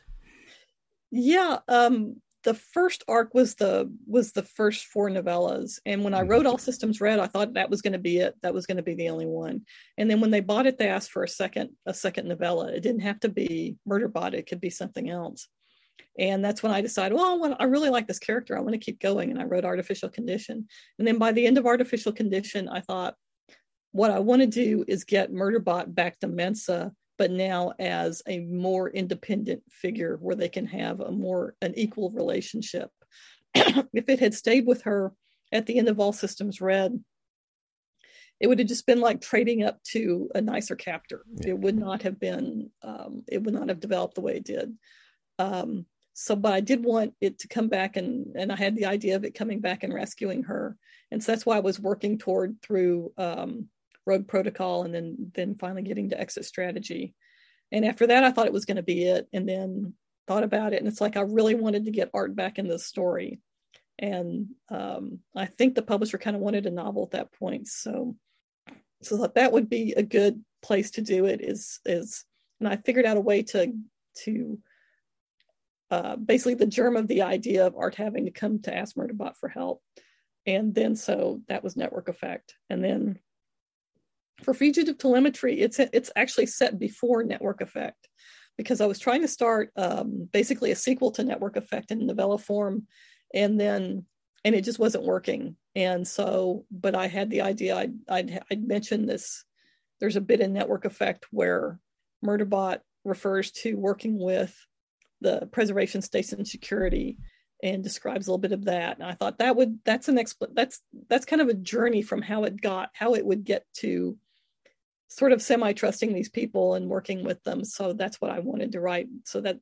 [1.11, 6.23] Yeah, um, the first arc was the was the first four novellas, and when I
[6.23, 8.35] wrote All Systems Red, I thought that was going to be it.
[8.43, 9.63] That was going to be the only one.
[9.99, 12.73] And then when they bought it, they asked for a second a second novella.
[12.73, 15.49] It didn't have to be Murderbot; it could be something else.
[16.19, 18.57] And that's when I decided, well, I, want, I really like this character.
[18.57, 19.31] I want to keep going.
[19.31, 20.67] And I wrote Artificial Condition.
[20.99, 23.15] And then by the end of Artificial Condition, I thought,
[23.93, 28.41] what I want to do is get Murderbot back to Mensah, but now as a
[28.41, 32.91] more independent figure where they can have a more an equal relationship.
[33.55, 35.13] if it had stayed with her
[35.53, 37.03] at the end of All Systems Red,
[38.39, 41.25] it would have just been like trading up to a nicer captor.
[41.35, 41.51] Yeah.
[41.51, 44.73] It would not have been, um, it would not have developed the way it did.
[45.39, 45.85] Um,
[46.15, 49.17] so, but I did want it to come back, and and I had the idea
[49.17, 50.77] of it coming back and rescuing her,
[51.11, 53.69] and so that's why I was working toward through um,
[54.11, 57.15] Rogue Protocol, and then then finally getting to Exit Strategy,
[57.73, 59.95] and after that, I thought it was going to be it, and then
[60.27, 62.79] thought about it, and it's like I really wanted to get art back in the
[62.79, 63.41] story,
[63.99, 68.17] and um, I think the publisher kind of wanted a novel at that point, so
[69.03, 72.27] so that that would be a good place to do it is is
[72.59, 73.73] and i figured out a way to
[74.15, 74.59] to
[75.91, 79.37] uh, basically the germ of the idea of art having to come to ask murderbot
[79.37, 79.83] for help.
[80.47, 82.55] And then so that was network effect.
[82.69, 83.19] And then
[84.43, 88.09] for fugitive telemetry it's it's actually set before network effect.
[88.57, 92.39] Because i was trying to start um, basically a sequel to network effect in novella
[92.39, 92.87] form
[93.33, 94.05] and then
[94.45, 95.57] and it just wasn't working.
[95.75, 99.45] And so but i had the idea i'd i'd, I'd mentioned this
[100.01, 101.79] there's a bit in network effect where
[102.25, 104.55] murderbot refers to working with
[105.21, 107.19] the preservation station security
[107.63, 108.99] and describes a little bit of that.
[108.99, 112.23] And i thought that would that's an expl that's that's kind of a journey from
[112.23, 114.17] how it got how it would get to
[115.11, 118.73] sort of semi trusting these people and working with them so that's what i wanted
[118.73, 119.59] to write so that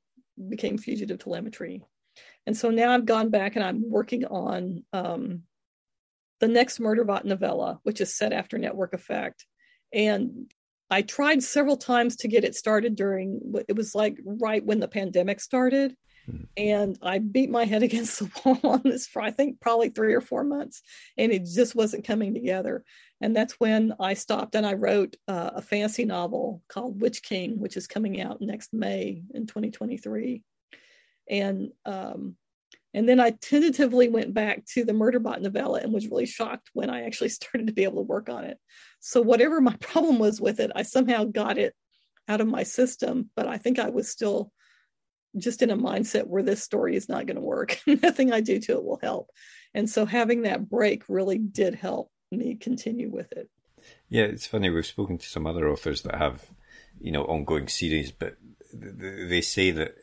[0.48, 1.82] became fugitive telemetry
[2.46, 5.42] and so now i've gone back and i'm working on um,
[6.40, 9.44] the next Murderbot novella, which is set after Network Effect.
[9.92, 10.52] And
[10.90, 14.88] I tried several times to get it started during it was like right when the
[14.88, 15.94] pandemic started.
[16.26, 16.36] Hmm.
[16.56, 20.14] And I beat my head against the wall on this for I think probably three
[20.14, 20.82] or four months,
[21.16, 22.84] and it just wasn't coming together.
[23.20, 27.58] And that's when I stopped and I wrote uh, a fantasy novel called Witch King,
[27.58, 30.42] which is coming out next May in 2023.
[31.28, 32.36] And um,
[32.94, 36.90] and then I tentatively went back to the Murderbot novella and was really shocked when
[36.90, 38.58] I actually started to be able to work on it.
[39.00, 41.74] So, whatever my problem was with it, I somehow got it
[42.28, 44.52] out of my system, but I think I was still
[45.36, 47.78] just in a mindset where this story is not going to work.
[47.86, 49.30] Nothing I do to it will help.
[49.74, 53.50] And so, having that break really did help me continue with it.
[54.08, 54.70] Yeah, it's funny.
[54.70, 56.46] We've spoken to some other authors that have,
[57.00, 58.36] you know, ongoing series, but
[58.72, 59.94] they say that,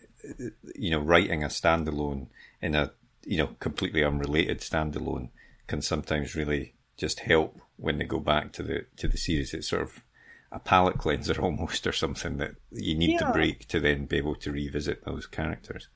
[0.76, 2.28] you know, writing a standalone
[2.62, 2.92] in a
[3.26, 5.30] you know completely unrelated standalone
[5.68, 9.54] can sometimes really just help when they go back to the to the series.
[9.54, 10.04] It's sort of
[10.52, 13.28] a palate cleanser almost, or something that you need yeah.
[13.28, 15.90] to break to then be able to revisit those characters.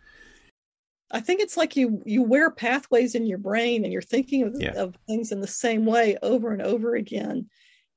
[1.11, 4.55] I think it's like you you wear pathways in your brain, and you're thinking of,
[4.59, 4.73] yeah.
[4.73, 7.49] of things in the same way over and over again,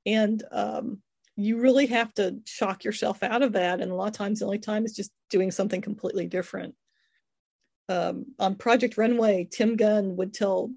[0.05, 1.01] and um,
[1.35, 3.81] you really have to shock yourself out of that.
[3.81, 6.75] And a lot of times, the only time is just doing something completely different
[7.89, 10.71] um, on Project Runway, Tim Gunn would tell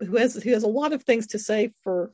[0.00, 2.12] who has who has a lot of things to say for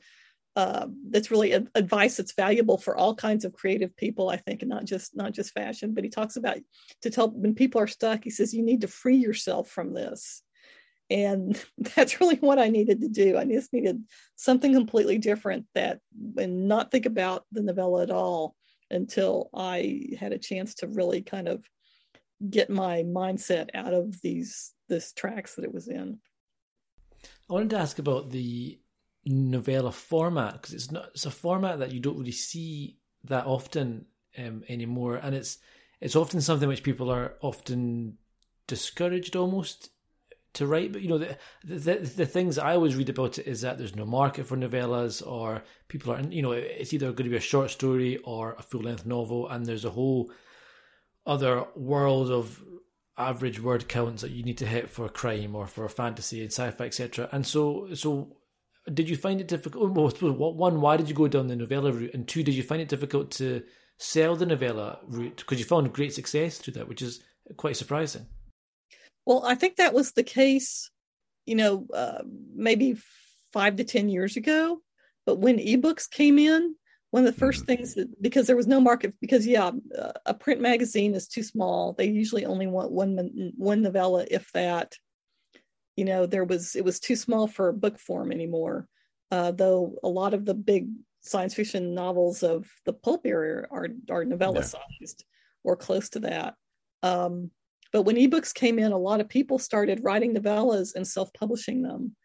[0.55, 4.69] uh, that's really advice that's valuable for all kinds of creative people, I think, and
[4.69, 5.93] not just not just fashion.
[5.93, 6.57] But he talks about
[7.03, 8.23] to tell when people are stuck.
[8.23, 10.43] He says you need to free yourself from this,
[11.09, 11.61] and
[11.95, 13.37] that's really what I needed to do.
[13.37, 14.03] I just needed
[14.35, 15.99] something completely different that
[16.37, 18.55] and not think about the novella at all
[18.89, 21.63] until I had a chance to really kind of
[22.49, 26.19] get my mindset out of these this tracks that it was in.
[27.49, 28.80] I wanted to ask about the
[29.25, 34.05] novella format because it's not it's a format that you don't really see that often
[34.37, 35.57] um, anymore, and it's
[35.99, 38.17] it's often something which people are often
[38.67, 39.89] discouraged almost
[40.53, 40.91] to write.
[40.91, 43.95] But you know the, the the things I always read about it is that there's
[43.95, 47.41] no market for novellas, or people are you know it's either going to be a
[47.41, 50.31] short story or a full length novel, and there's a whole
[51.25, 52.63] other world of
[53.17, 56.41] average word counts that you need to hit for a crime or for a fantasy
[56.41, 57.29] and sci-fi, etc.
[57.31, 58.35] And so, so
[58.93, 59.91] did you find it difficult?
[59.91, 62.81] Well, one, why did you go down the novella route, and two, did you find
[62.81, 63.63] it difficult to
[64.01, 67.23] sell the novella route because you found great success through that, which is
[67.57, 68.25] quite surprising.
[69.25, 70.89] Well, I think that was the case,
[71.45, 72.23] you know, uh,
[72.55, 72.97] maybe
[73.53, 74.81] five to ten years ago.
[75.25, 76.75] But when ebooks came in,
[77.11, 77.65] one of the 1st mm-hmm.
[77.65, 79.71] things that, because there was no market because yeah
[80.25, 84.95] a print magazine is too small they usually only want one one novella if that
[86.01, 88.87] you know there was it was too small for book form anymore
[89.29, 90.87] uh, though a lot of the big
[91.21, 95.23] science fiction novels of the pulp era are are novella sized
[95.63, 96.55] or close to that
[97.03, 97.51] um,
[97.93, 102.15] but when ebooks came in a lot of people started writing novellas and self-publishing them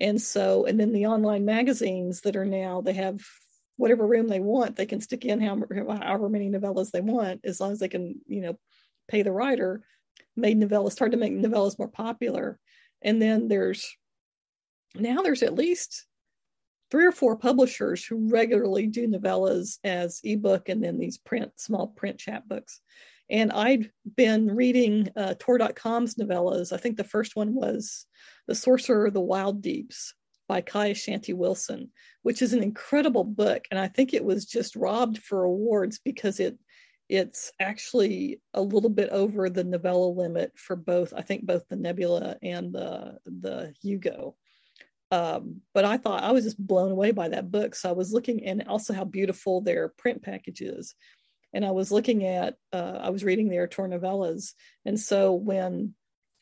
[0.00, 3.20] and so and then the online magazines that are now they have
[3.76, 4.76] whatever room they want.
[4.76, 8.20] They can stick in however, however many novellas they want, as long as they can,
[8.26, 8.58] you know,
[9.08, 9.82] pay the writer.
[10.36, 12.58] Made novellas, started to make novellas more popular.
[13.02, 13.96] And then there's
[14.94, 16.06] now there's at least
[16.90, 21.88] three or four publishers who regularly do novellas as ebook and then these print small
[21.88, 22.80] print chapbooks.
[23.30, 26.72] And I'd been reading uh, Tor.com's novellas.
[26.72, 28.06] I think the first one was
[28.48, 30.14] The Sorcerer of the Wildeeps
[30.48, 31.92] by Kai Ashante Wilson,
[32.22, 33.66] which is an incredible book.
[33.70, 36.58] And I think it was just robbed for awards because it
[37.10, 41.74] it's actually a little bit over the novella limit for both, I think both the
[41.74, 44.36] Nebula and the the Hugo.
[45.10, 47.74] Um, but I thought I was just blown away by that book.
[47.74, 50.94] So I was looking and also how beautiful their print package is.
[51.52, 54.54] And I was looking at, uh, I was reading their Tor novellas.
[54.84, 55.94] And so when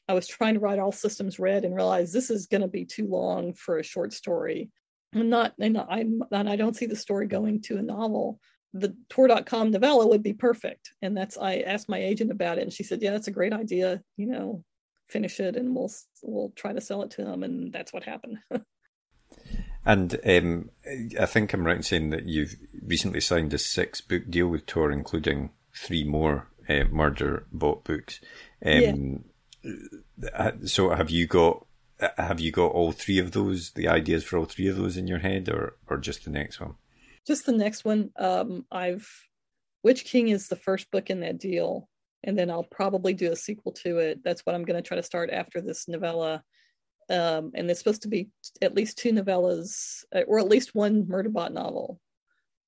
[0.07, 2.85] I was trying to write All Systems Red and realized this is going to be
[2.85, 4.71] too long for a short story,
[5.15, 8.39] I'm not, and I'm, and I don't see the story going to a novel.
[8.75, 10.93] The Tor.com novella would be perfect.
[11.01, 13.53] And that's, I asked my agent about it and she said, yeah, that's a great
[13.53, 14.03] idea.
[14.17, 14.65] You know,
[15.09, 15.91] finish it and we'll
[16.23, 18.39] we'll try to sell it to them and that's what happened
[19.87, 20.71] and um,
[21.19, 24.67] i think i'm right in saying that you've recently signed a six book deal with
[24.67, 28.21] tor including three more uh, Murderbot books
[28.65, 29.25] um,
[29.65, 30.51] yeah.
[30.65, 31.65] so have you got
[32.19, 35.09] have you got all three of those the ideas for all three of those in
[35.09, 36.75] your head or or just the next one
[37.29, 39.09] just the next one um, i've
[39.85, 41.89] witch king is the first book in that deal
[42.25, 44.23] and then I'll probably do a sequel to it.
[44.25, 46.43] That's what I'm going to try to start after this novella.
[47.11, 48.29] Um, and it's supposed to be
[48.61, 52.01] at least two novellas, uh, or at least one Murderbot novel.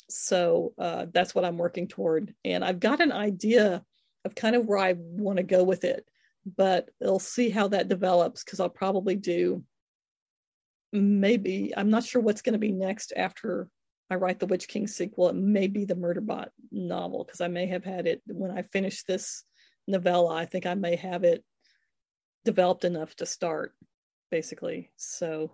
[0.08, 2.34] So uh, that's what I'm working toward.
[2.44, 3.84] And I've got an idea
[4.24, 6.06] of kind of where I want to go with it,
[6.56, 9.64] but we'll see how that develops because I'll probably do
[10.92, 13.68] maybe, I'm not sure what's going to be next after
[14.11, 17.66] I write the Witch King sequel, it may be the Murderbot novel because I may
[17.66, 19.44] have had it when I finish this
[19.86, 20.34] novella.
[20.34, 21.44] I think I may have it
[22.44, 23.72] developed enough to start,
[24.30, 24.90] basically.
[24.96, 25.52] So,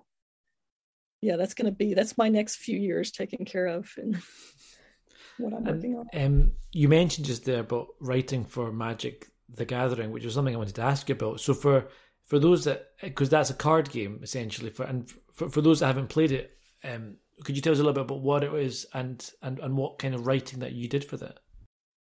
[1.20, 4.16] yeah, that's going to be that's my next few years taken care of and
[5.38, 6.06] what I'm and, working on.
[6.14, 10.58] Um, you mentioned just there about writing for Magic: The Gathering, which was something I
[10.58, 11.40] wanted to ask you about.
[11.40, 11.88] So for
[12.24, 15.86] for those that because that's a card game essentially for and for, for those that
[15.88, 16.56] haven't played it.
[16.82, 19.76] Um, could you tell us a little bit about what it was and and and
[19.76, 21.40] what kind of writing that you did for that?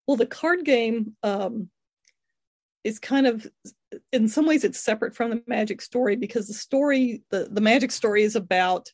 [0.08, 1.70] Well, the card game um,
[2.84, 3.48] is kind of,
[4.14, 7.92] in some ways, it's separate from the magic story because the story, the the magic
[7.92, 8.90] story, is about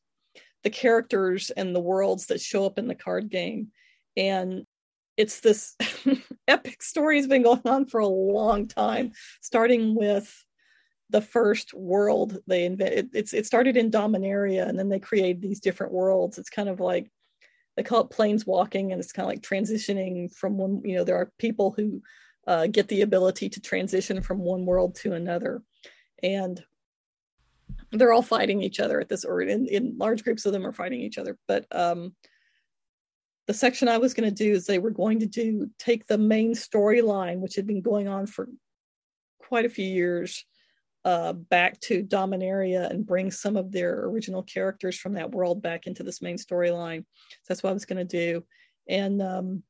[0.64, 3.68] the characters and the worlds that show up in the card game,
[4.16, 4.66] and
[5.18, 5.76] it's this
[6.48, 9.12] epic story has been going on for a long time,
[9.42, 10.34] starting with
[11.12, 13.09] the first world they invented.
[13.14, 16.38] It's it started in Dominaria, and then they created these different worlds.
[16.38, 17.12] It's kind of like
[17.76, 20.82] they call it planes walking, and it's kind of like transitioning from one.
[20.84, 22.01] You know, there are people who
[22.47, 25.62] uh, get the ability to transition from one world to another,
[26.24, 26.64] and
[27.91, 30.74] they're all fighting each other at this, or in, in large groups of them are
[30.74, 31.38] fighting each other.
[31.47, 32.16] But um,
[33.47, 36.18] the section I was going to do is they were going to do take the
[36.18, 38.47] main storyline, which had been going on for
[39.39, 40.45] quite a few years,
[41.04, 45.88] uh, back to Dominaria and bring some of their original characters from that world back
[45.88, 46.99] into this main storyline.
[46.99, 48.43] So that's what I was going to do,
[48.88, 49.64] and um,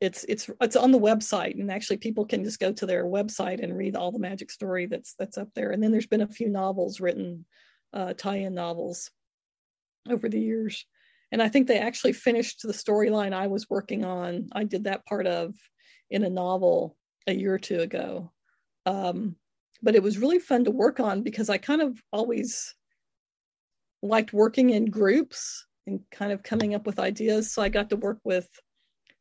[0.00, 3.62] it's it's it's on the website, and actually people can just go to their website
[3.62, 5.70] and read all the magic story that's that's up there.
[5.70, 7.44] And then there's been a few novels written,
[7.92, 9.10] uh, tie-in novels,
[10.08, 10.86] over the years,
[11.32, 14.48] and I think they actually finished the storyline I was working on.
[14.52, 15.54] I did that part of
[16.10, 18.32] in a novel a year or two ago.
[18.86, 19.36] Um,
[19.82, 22.74] but it was really fun to work on because I kind of always
[24.02, 27.52] liked working in groups and kind of coming up with ideas.
[27.52, 28.48] So I got to work with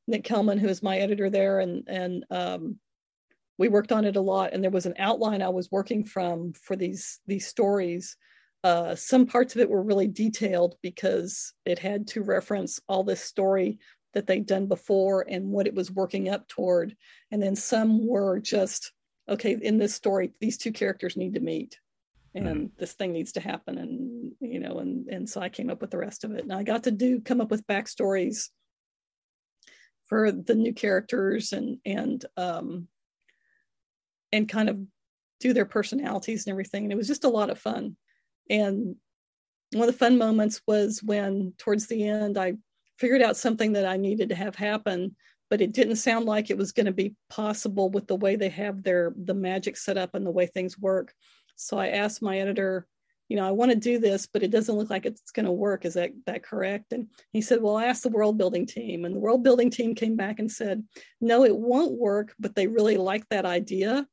[0.08, 2.80] Nick Kelman, who is my editor there, and and um,
[3.58, 4.54] we worked on it a lot.
[4.54, 8.16] And there was an outline I was working from for these these stories.
[8.64, 13.22] Uh, some parts of it were really detailed because it had to reference all this
[13.22, 13.80] story
[14.14, 16.96] that they'd done before and what it was working up toward.
[17.32, 18.92] And then some were just
[19.30, 21.80] okay, in this story, these two characters need to meet
[22.36, 22.70] and mm.
[22.78, 23.78] this thing needs to happen.
[23.78, 26.44] And, you know, and, and so I came up with the rest of it.
[26.44, 28.50] And I got to do, come up with backstories
[30.06, 32.88] for the new characters and, and, um,
[34.32, 34.80] and kind of
[35.40, 36.84] do their personalities and everything.
[36.84, 37.96] And it was just a lot of fun.
[38.50, 38.96] And
[39.74, 42.54] one of the fun moments was when towards the end, I
[43.00, 45.16] figured out something that I needed to have happen
[45.50, 48.50] but it didn't sound like it was going to be possible with the way they
[48.50, 51.14] have their the magic set up and the way things work.
[51.56, 52.88] So i asked my editor
[53.30, 55.52] you know i want to do this but it doesn't look like it's going to
[55.52, 55.86] work.
[55.86, 56.94] Is that that correct?
[56.94, 59.96] And he said well i asked the world building team and the world building team
[59.96, 60.84] came back and said
[61.22, 64.08] no it won't work but they really like that idea.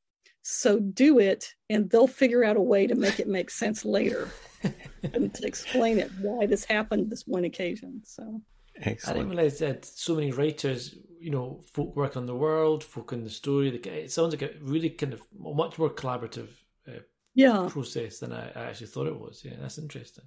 [0.47, 4.29] So do it, and they'll figure out a way to make it make sense later
[5.15, 8.03] and to explain it why this happened this one occasion.
[8.05, 8.43] So.
[8.77, 9.17] Excellent.
[9.17, 13.15] I didn't realize that so many writers, you know, folk work on the world, folk
[13.15, 13.75] on the story.
[13.75, 16.49] It sounds like a really kind of much more collaborative
[16.87, 17.01] uh,
[17.33, 17.67] yeah.
[17.71, 19.43] process than I, I, actually thought it was.
[19.43, 20.25] Yeah, that's interesting.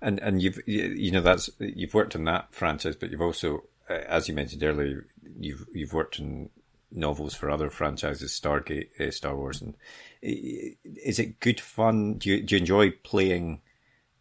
[0.00, 4.00] And and you've you know that's you've worked on that franchise, but you've also, uh,
[4.08, 5.06] as you mentioned earlier,
[5.38, 6.48] you've you've worked on
[6.90, 9.74] novels for other franchises, Stargate, uh, Star Wars, and
[10.22, 12.14] is it good fun?
[12.14, 13.60] Do you do you enjoy playing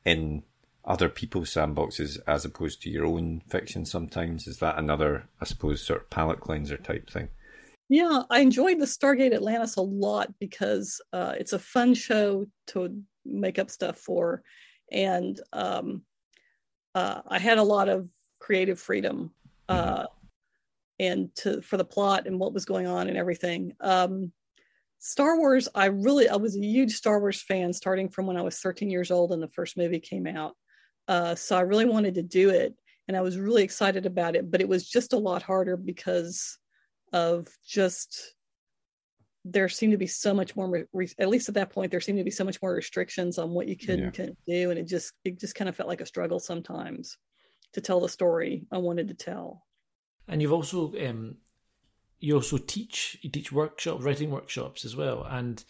[0.04, 0.44] in
[0.90, 4.48] other people's sandboxes as opposed to your own fiction sometimes?
[4.48, 7.30] Is that another, I suppose, sort of palate cleanser type thing?
[7.90, 13.02] Yeah, I enjoyed the Stargate Atlantis a lot because uh, it's a fun show to
[13.24, 14.42] make up stuff for.
[14.92, 16.02] And um,
[16.96, 18.10] uh, I had a lot of
[18.40, 19.32] creative freedom
[19.68, 20.06] uh, mm-hmm.
[21.00, 23.74] and to for the plot and what was going on and everything.
[23.80, 24.32] Um,
[25.00, 28.42] Star Wars, I really I was a huge Star Wars fan starting from when I
[28.42, 30.56] was 13 years old and the first movie came out.
[31.10, 32.76] Uh, so I really wanted to do it
[33.08, 36.60] and I was really excited about it, but it was just a lot harder because
[37.12, 38.36] of just
[39.44, 42.20] there seemed to be so much more re- at least at that point there seemed
[42.20, 44.26] to be so much more restrictions on what you could yeah.
[44.26, 47.18] and do and it just it just kind of felt like a struggle sometimes
[47.72, 49.66] to tell the story i wanted to tell
[50.28, 51.36] and you've also um
[52.20, 55.64] you also teach you teach workshops writing workshops as well and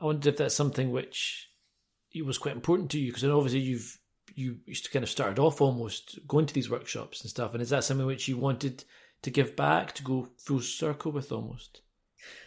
[0.00, 1.48] i wondered if that's something which
[2.12, 3.98] it was quite important to you because obviously you've
[4.34, 7.52] you used to kind of started off almost going to these workshops and stuff.
[7.52, 8.84] And is that something which you wanted
[9.22, 11.82] to give back, to go full circle with almost?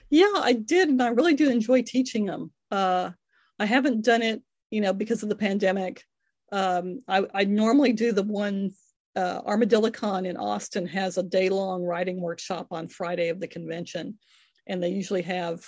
[0.10, 0.90] Yeah, I did.
[0.90, 2.52] And I really do enjoy teaching them.
[2.72, 3.12] Uh,
[3.60, 6.04] I haven't done it, you know, because of the pandemic.
[6.52, 8.72] Um, I, I normally do the one
[9.16, 14.20] uh, ArmadilloCon in Austin has a day long writing workshop on Friday of the convention.
[14.68, 15.66] And they usually have,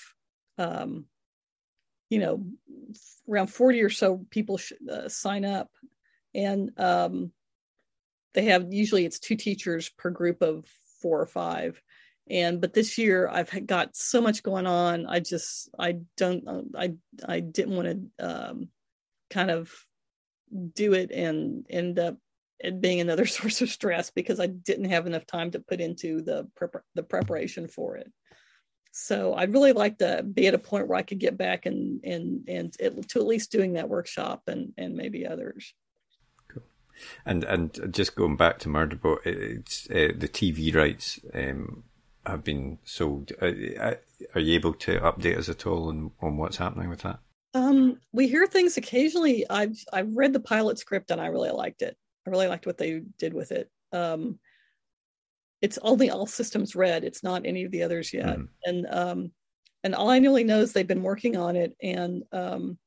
[0.58, 1.06] um,
[2.10, 2.46] you know,
[3.30, 5.70] around 40 or so people sh- uh, sign up
[6.38, 7.32] and um,
[8.36, 10.66] they have usually it's two teachers per group of
[11.02, 11.82] four or five.
[12.30, 15.08] And but this year i've got so much going on.
[15.08, 16.94] I just i don't i
[17.28, 18.70] i didn't want to um,
[19.30, 19.74] kind of
[20.74, 22.18] do it and end up
[22.60, 26.22] it being another source of stress because i didn't have enough time to put into
[26.22, 28.12] the prep- the preparation for it.
[28.92, 32.04] So i'd really like to be at a point where i could get back and
[32.04, 35.74] and and it, to at least doing that workshop and and maybe others
[37.26, 41.84] and and just going back to Murderbot, it's uh, the TV rights um,
[42.26, 43.32] have been sold.
[43.42, 43.96] Uh, uh,
[44.36, 47.20] are you able to update us at all on, on what's happening with that?
[47.54, 49.46] Um, we hear things occasionally.
[49.50, 51.98] I've I've read the pilot script and I really liked it.
[52.26, 53.70] I really liked what they did with it.
[53.94, 54.40] Um,
[55.62, 57.04] it's only all systems red.
[57.04, 58.38] It's not any of the others yet.
[58.38, 58.48] Mm.
[58.66, 59.32] And um,
[59.84, 62.78] and all I really know is they've been working on it and um,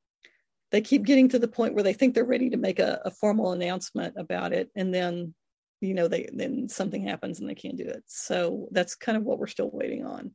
[0.71, 3.11] they keep getting to the point where they think they're ready to make a, a
[3.11, 5.35] formal announcement about it and then
[5.81, 8.05] you know they then something happens and they can't do it.
[8.07, 10.33] So that's kind of what we're still waiting on.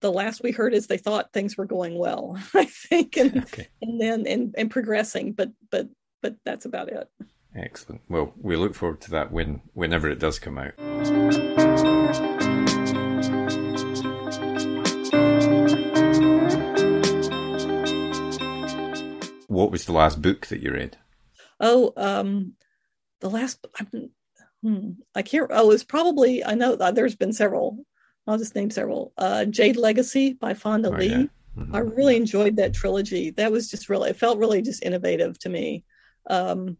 [0.00, 3.68] The last we heard is they thought things were going well i think and okay.
[3.80, 5.88] and then and, and progressing but but
[6.20, 7.08] but that's about it.
[7.54, 8.02] Excellent.
[8.08, 10.74] Well we look forward to that when whenever it does come out
[19.52, 20.96] what was the last book that you read?
[21.60, 22.54] Oh, um,
[23.20, 23.64] the last.
[24.62, 25.50] Hmm, I can't.
[25.52, 26.44] Oh, it's probably.
[26.44, 27.84] I know there's been several.
[28.26, 29.12] I'll just name several.
[29.18, 31.06] Uh, Jade Legacy by Fonda oh, Lee.
[31.06, 31.24] Yeah.
[31.56, 31.74] Mm-hmm.
[31.74, 33.30] I really enjoyed that trilogy.
[33.30, 34.10] That was just really.
[34.10, 35.84] It felt really just innovative to me.
[36.28, 36.76] Um,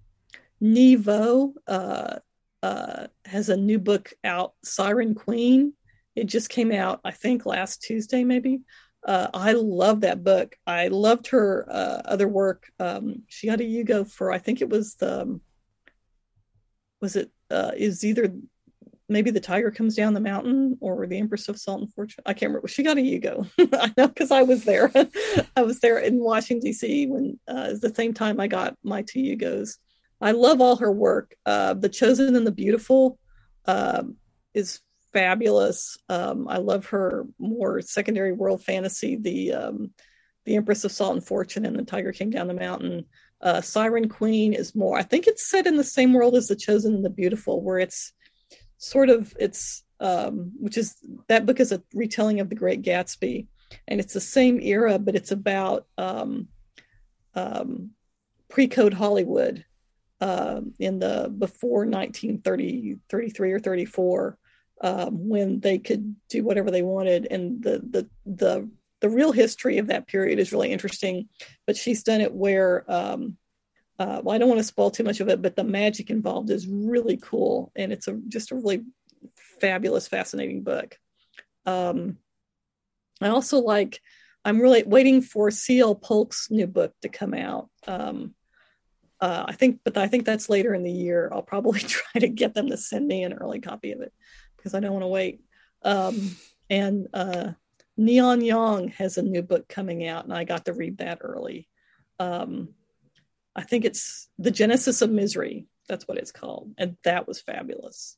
[0.63, 2.19] Nghi Vo uh,
[2.63, 5.75] uh, has a new book out, Siren Queen.
[6.15, 8.61] It just came out, I think, last Tuesday, maybe.
[9.07, 10.57] Uh, I love that book.
[10.67, 12.71] I loved her uh, other work.
[12.79, 15.41] Um, she had a Hugo for I think it was the um,
[17.01, 18.33] was it uh, is either
[19.09, 22.23] maybe the tiger comes down the mountain or the Empress of Salt and Fortune.
[22.25, 22.69] I can't remember.
[22.69, 23.47] She got a Hugo.
[23.59, 24.91] I know because I was there.
[25.57, 27.07] I was there in Washington D.C.
[27.07, 29.79] when uh, the same time I got my two Hugos.
[30.21, 31.35] I love all her work.
[31.45, 33.19] Uh, the Chosen and the Beautiful
[33.67, 34.05] uh,
[34.55, 34.81] is
[35.13, 35.97] fabulous.
[36.09, 39.91] Um, I love her more secondary world fantasy, the um,
[40.45, 43.07] the Empress of Salt and Fortune and the Tiger King down the mountain.
[43.41, 44.99] Uh, Siren Queen is more.
[44.99, 47.79] I think it's set in the same world as the Chosen and the Beautiful, where
[47.79, 48.13] it's
[48.79, 50.97] sort of it's um, which is
[51.29, 53.47] that book is a retelling of the Great Gatsby,
[53.87, 56.49] and it's the same era, but it's about um,
[57.35, 57.91] um,
[58.49, 59.65] pre-code Hollywood
[60.21, 64.39] uh, in the before 1930, 33 or 34
[64.83, 68.69] um, when they could do whatever they wanted, and the the the
[69.01, 71.29] the real history of that period is really interesting,
[71.67, 73.37] but she's done it where um,
[73.99, 76.51] uh, well, I don't want to spoil too much of it, but the magic involved
[76.51, 78.83] is really cool, and it's a just a really
[79.61, 80.99] fabulous, fascinating book.
[81.65, 82.19] Um,
[83.21, 84.01] I also like.
[84.45, 85.95] I'm really waiting for C.L.
[85.95, 87.71] Polk's new book to come out.
[87.87, 88.35] Um,
[89.21, 91.31] uh, I think, but I think that's later in the year.
[91.33, 94.13] I'll probably try to get them to send me an early copy of it
[94.63, 95.41] because I don't want to wait.
[95.83, 96.37] Um,
[96.71, 97.53] and uh,
[97.97, 101.69] Neon Yang has a new book coming out, and I got to read that early.
[102.21, 102.75] Um,
[103.57, 105.67] I think it's The Genesis of Misery.
[105.89, 108.17] That's what it's called, and that was fabulous.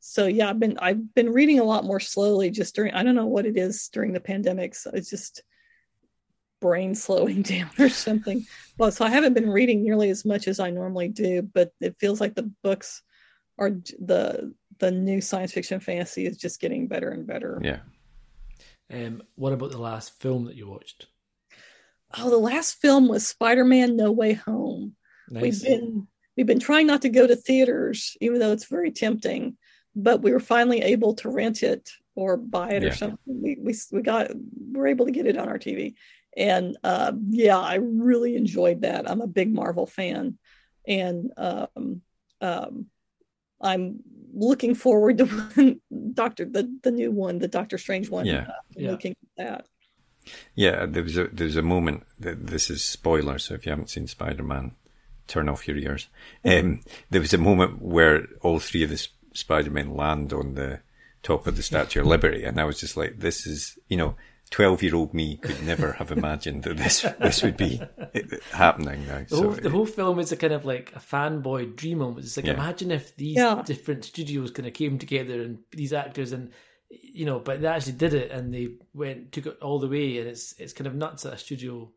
[0.00, 3.14] So yeah, I've been I've been reading a lot more slowly just during I don't
[3.14, 4.74] know what it is during the pandemic.
[4.74, 5.42] So it's just
[6.60, 8.46] brain slowing down or something.
[8.78, 11.96] Well, so I haven't been reading nearly as much as I normally do, but it
[11.98, 13.02] feels like the books
[13.58, 17.60] are the the new science fiction fantasy is just getting better and better.
[17.62, 17.80] Yeah.
[18.92, 21.06] Um, what about the last film that you watched?
[22.16, 24.94] Oh, the last film was Spider-Man: No Way Home.
[25.28, 25.42] Nice.
[25.42, 26.06] We've been
[26.36, 29.56] we've been trying not to go to theaters, even though it's very tempting.
[29.94, 32.90] But we were finally able to rent it or buy it Yeah.
[32.90, 33.18] or something.
[33.26, 35.94] We, we we got we were able to get it on our TV,
[36.36, 39.10] and uh, yeah, I really enjoyed that.
[39.10, 40.38] I'm a big Marvel fan,
[40.86, 42.02] and um,
[42.40, 42.86] um,
[43.60, 44.00] I'm
[44.36, 45.80] looking forward to
[46.12, 48.26] Doctor the the new one, the Doctor Strange one.
[48.26, 48.46] Yeah.
[48.48, 48.90] Uh, Yeah.
[48.92, 49.66] Looking at that.
[50.54, 53.70] Yeah, there was a there was a moment that this is spoiler, so if you
[53.70, 54.72] haven't seen Spider Man,
[55.26, 56.08] turn off your ears.
[56.44, 56.80] Um,
[57.10, 60.80] there was a moment where all three of the S- Spider Men land on the
[61.22, 64.16] top of the Statue of Liberty, and I was just like, "This is you know."
[64.50, 67.80] Twelve year old me could never have imagined that this this would be
[68.52, 69.24] happening now.
[69.28, 72.26] The whole, So the whole film is a kind of like a fanboy dream almost.
[72.26, 72.54] It's like Yeah.
[72.54, 73.62] imagine if these Yeah.
[73.64, 76.52] different studios kind of came together and these actors and
[76.88, 80.18] you know, but they actually did it and they went took it all the way
[80.18, 81.90] and it's it's kind of nuts that a studio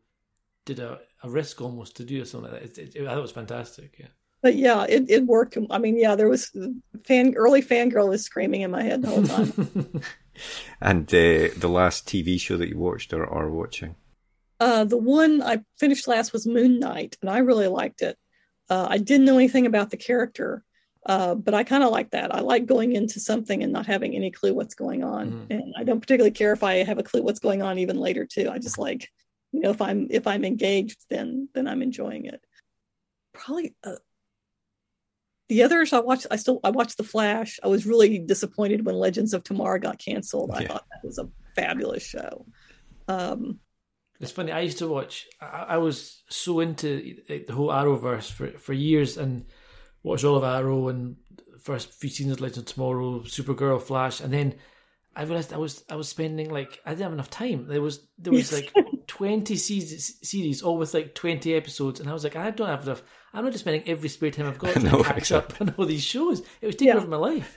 [0.64, 2.78] did a, a risk almost to do something like that.
[2.78, 3.94] It, it, I thought it was fantastic.
[3.98, 4.08] Yeah.
[4.42, 5.56] but yeah, it, it worked.
[5.70, 6.50] I mean, yeah, there was
[7.04, 10.02] fan early fangirl was screaming in my head the whole time.
[10.80, 13.96] and uh, the last TV show that you watched or are watching?
[14.60, 18.18] uh, the one I finished last was Moon Knight, and I really liked it.
[18.68, 20.62] Uh, I didn't know anything about the character,
[21.06, 22.34] uh, but I kind of like that.
[22.34, 25.46] I like going into something and not having any clue what's going on, Mhm.
[25.50, 28.26] and I don't particularly care if I have a clue what's going on even later
[28.26, 28.50] too.
[28.50, 29.08] I just like,
[29.52, 32.44] you know, if I'm if I'm engaged, then then I'm enjoying it.
[33.32, 33.74] Probably.
[35.50, 37.58] The others I watched, I still I watched The Flash.
[37.62, 40.52] I was really disappointed when Legends of Tomorrow got canceled.
[40.52, 42.46] I thought that was a fabulous show.
[43.08, 43.58] Um,
[44.20, 44.52] It's funny.
[44.52, 45.26] I used to watch.
[45.40, 49.46] I, I was so into the whole Arrowverse for for years and
[50.04, 51.16] watched all of Arrow and
[51.62, 54.54] first few seasons of Legends of Tomorrow, Supergirl, Flash, and then
[55.16, 57.66] I realized I was I was spending like I didn't have enough time.
[57.66, 58.60] There was there was Yes.
[58.60, 58.70] like
[59.08, 62.84] twenty seasons, series, all with like twenty episodes, and I was like, I don't have
[62.84, 63.02] enough.
[63.32, 65.54] I'm not just spending every spare time I've got to No, catch exactly.
[65.66, 66.40] up on all these shows.
[66.60, 66.96] It was taking Yeah.
[66.96, 67.56] over my life.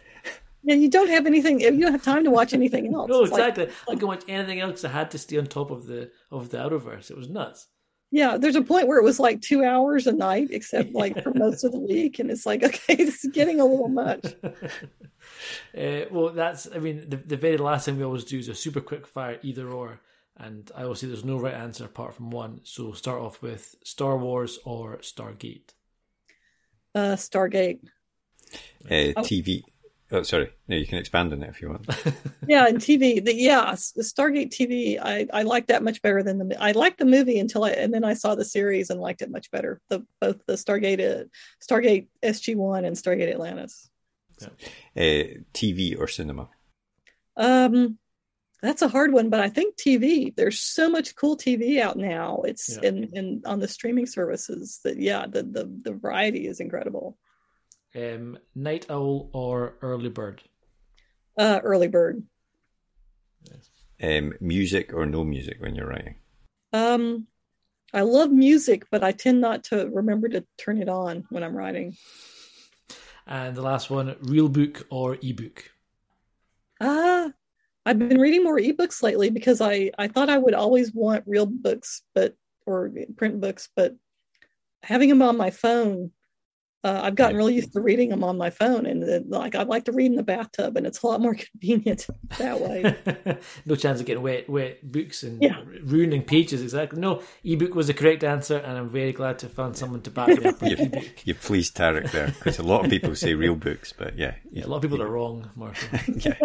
[0.65, 1.59] Yeah, you don't have anything.
[1.59, 3.09] You don't have time to watch anything else.
[3.09, 3.75] No, It's like- exactly.
[3.89, 4.85] I couldn't watch anything else.
[4.85, 7.11] I had to stay on top of the of the Arrowverse.
[7.11, 7.67] It was nuts.
[8.11, 11.33] yeah, there's a point where it was like two hours a night, except like for
[11.33, 14.23] most of the week, and it's like, okay, this is getting a little much.
[15.77, 16.67] Uh, well, that's.
[16.73, 19.39] I mean, the, the very last thing we always do is a super quick fire
[19.41, 19.99] either or,
[20.37, 22.61] and I will say there's no right answer apart from one.
[22.63, 25.73] So start off with Star Wars or Stargate.
[26.95, 27.79] Uh, Stargate.
[28.89, 29.21] Uh, Oh.
[29.21, 29.63] TV.
[30.11, 30.51] Oh, sorry.
[30.67, 31.87] No, you can expand on it if you want.
[32.47, 33.23] Yeah, and TV.
[33.23, 34.99] The, yeah, the Stargate TV.
[35.01, 36.61] I I like that much better than the.
[36.61, 39.31] I liked the movie until I and then I saw the series and liked it
[39.31, 39.79] much better.
[39.89, 41.23] The both the Stargate, uh,
[41.67, 43.89] Stargate SG One and Stargate Atlantis.
[44.43, 44.49] Uh,
[45.53, 46.49] TV or cinema?
[47.37, 47.97] Um,
[48.63, 50.33] that's a hard one, but I think TV.
[50.35, 52.41] There's so much cool TV out now.
[52.47, 52.87] It's Yeah.
[52.89, 57.17] in in on the streaming services that yeah, the the the variety is incredible.
[57.95, 60.41] Um, Night Owl or Early Bird.
[61.37, 62.23] Uh, early bird.
[64.01, 66.15] Um, music or no music when you're writing?
[66.73, 67.27] Um,
[67.93, 71.55] I love music, but I tend not to remember to turn it on when I'm
[71.55, 71.95] writing.
[73.27, 75.71] And the last one, real book or ebook.
[76.81, 77.31] Ah,
[77.85, 81.45] I've been reading more ebooks lately because I I thought I would always want real
[81.45, 83.95] books, but or print books, but
[84.83, 86.11] having them on my phone,
[86.85, 89.85] uh, I've gotten really used to reading them on my phone, and like I like
[89.85, 92.07] to read in the bathtub, and it's a lot more convenient
[92.37, 93.37] that way.
[93.65, 95.61] no chance of getting wet, wet books and Yeah.
[95.83, 96.61] ruining pages.
[96.61, 96.99] Exactly.
[96.99, 100.37] No, ebook was the correct answer, and I'm very glad to find someone to back
[100.37, 100.61] me up.
[100.61, 101.25] on You've, ebook.
[101.25, 104.65] you've pleased Tariq there because a lot of people say real books, but yeah, Yeah,
[104.65, 105.99] a lot of people are wrong, Marshall.
[106.17, 106.35] yeah.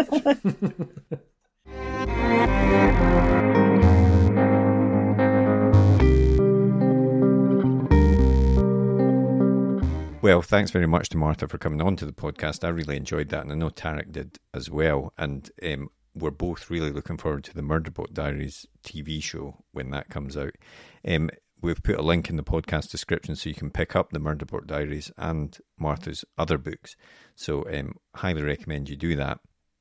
[10.28, 12.62] Well, thanks very much to Martha for coming on to the podcast.
[12.62, 15.14] I really enjoyed that, and I know Tariq did as well.
[15.16, 20.10] And um, we're both really looking forward to the Murderbot Diaries TV show when that
[20.10, 20.52] comes out.
[21.06, 21.30] Um,
[21.62, 24.66] we've put a link in the podcast description so you can pick up the Murderbot
[24.66, 26.94] Diaries and Martha's other books.
[27.34, 29.38] So, um, highly recommend you do that.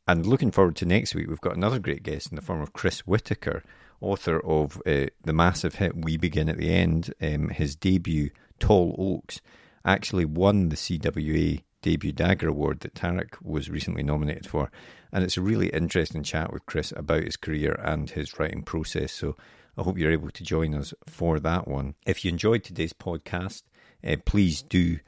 [0.08, 2.72] And looking forward to next week, we've got another great guest in the form of
[2.72, 3.62] Chris Whitaker,
[4.00, 7.14] author of uh, the massive hit We Begin at the End.
[7.22, 8.30] Um, his debut,
[8.60, 9.42] Tall Oaks,
[9.84, 14.72] actually won the CWA Debut Dagger Award that Tariq was recently nominated for.
[15.12, 19.12] And it's a really interesting chat with Chris about his career and his writing process.
[19.12, 19.36] So
[19.78, 21.96] I hope you're able to join us for that one.
[22.06, 23.64] If you enjoyed today's podcast,
[24.06, 25.00] uh, please do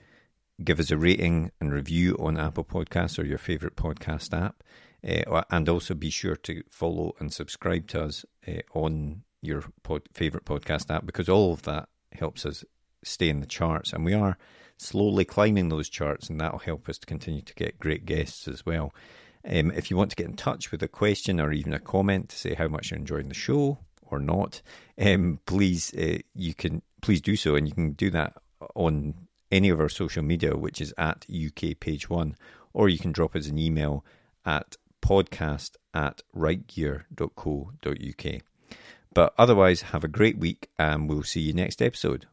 [0.64, 4.62] give us a rating and review on Apple Podcasts or your favourite podcast app.
[5.08, 10.02] Uh, and also be sure to follow and subscribe to us uh, on your pod,
[10.14, 12.66] favourite podcast app because all of that helps us
[13.04, 13.94] stay in the charts.
[13.94, 14.38] And we are
[14.78, 18.66] slowly climbing those charts, and that'll help us to continue to get great guests as
[18.66, 18.94] well.
[19.46, 22.30] Um, if you want to get in touch with a question or even a comment
[22.30, 24.62] to say how much you're enjoying the show or not,
[25.00, 28.34] um, please uh, you can please do so, and you can do that
[28.76, 29.14] on
[29.52, 32.36] any of our social media, which is at UK Page One,
[32.74, 34.04] or you can drop us an email
[34.46, 38.42] at podcast at writegear.co.uk.
[39.14, 42.28] But otherwise, have a great week, and we'll see you next episode.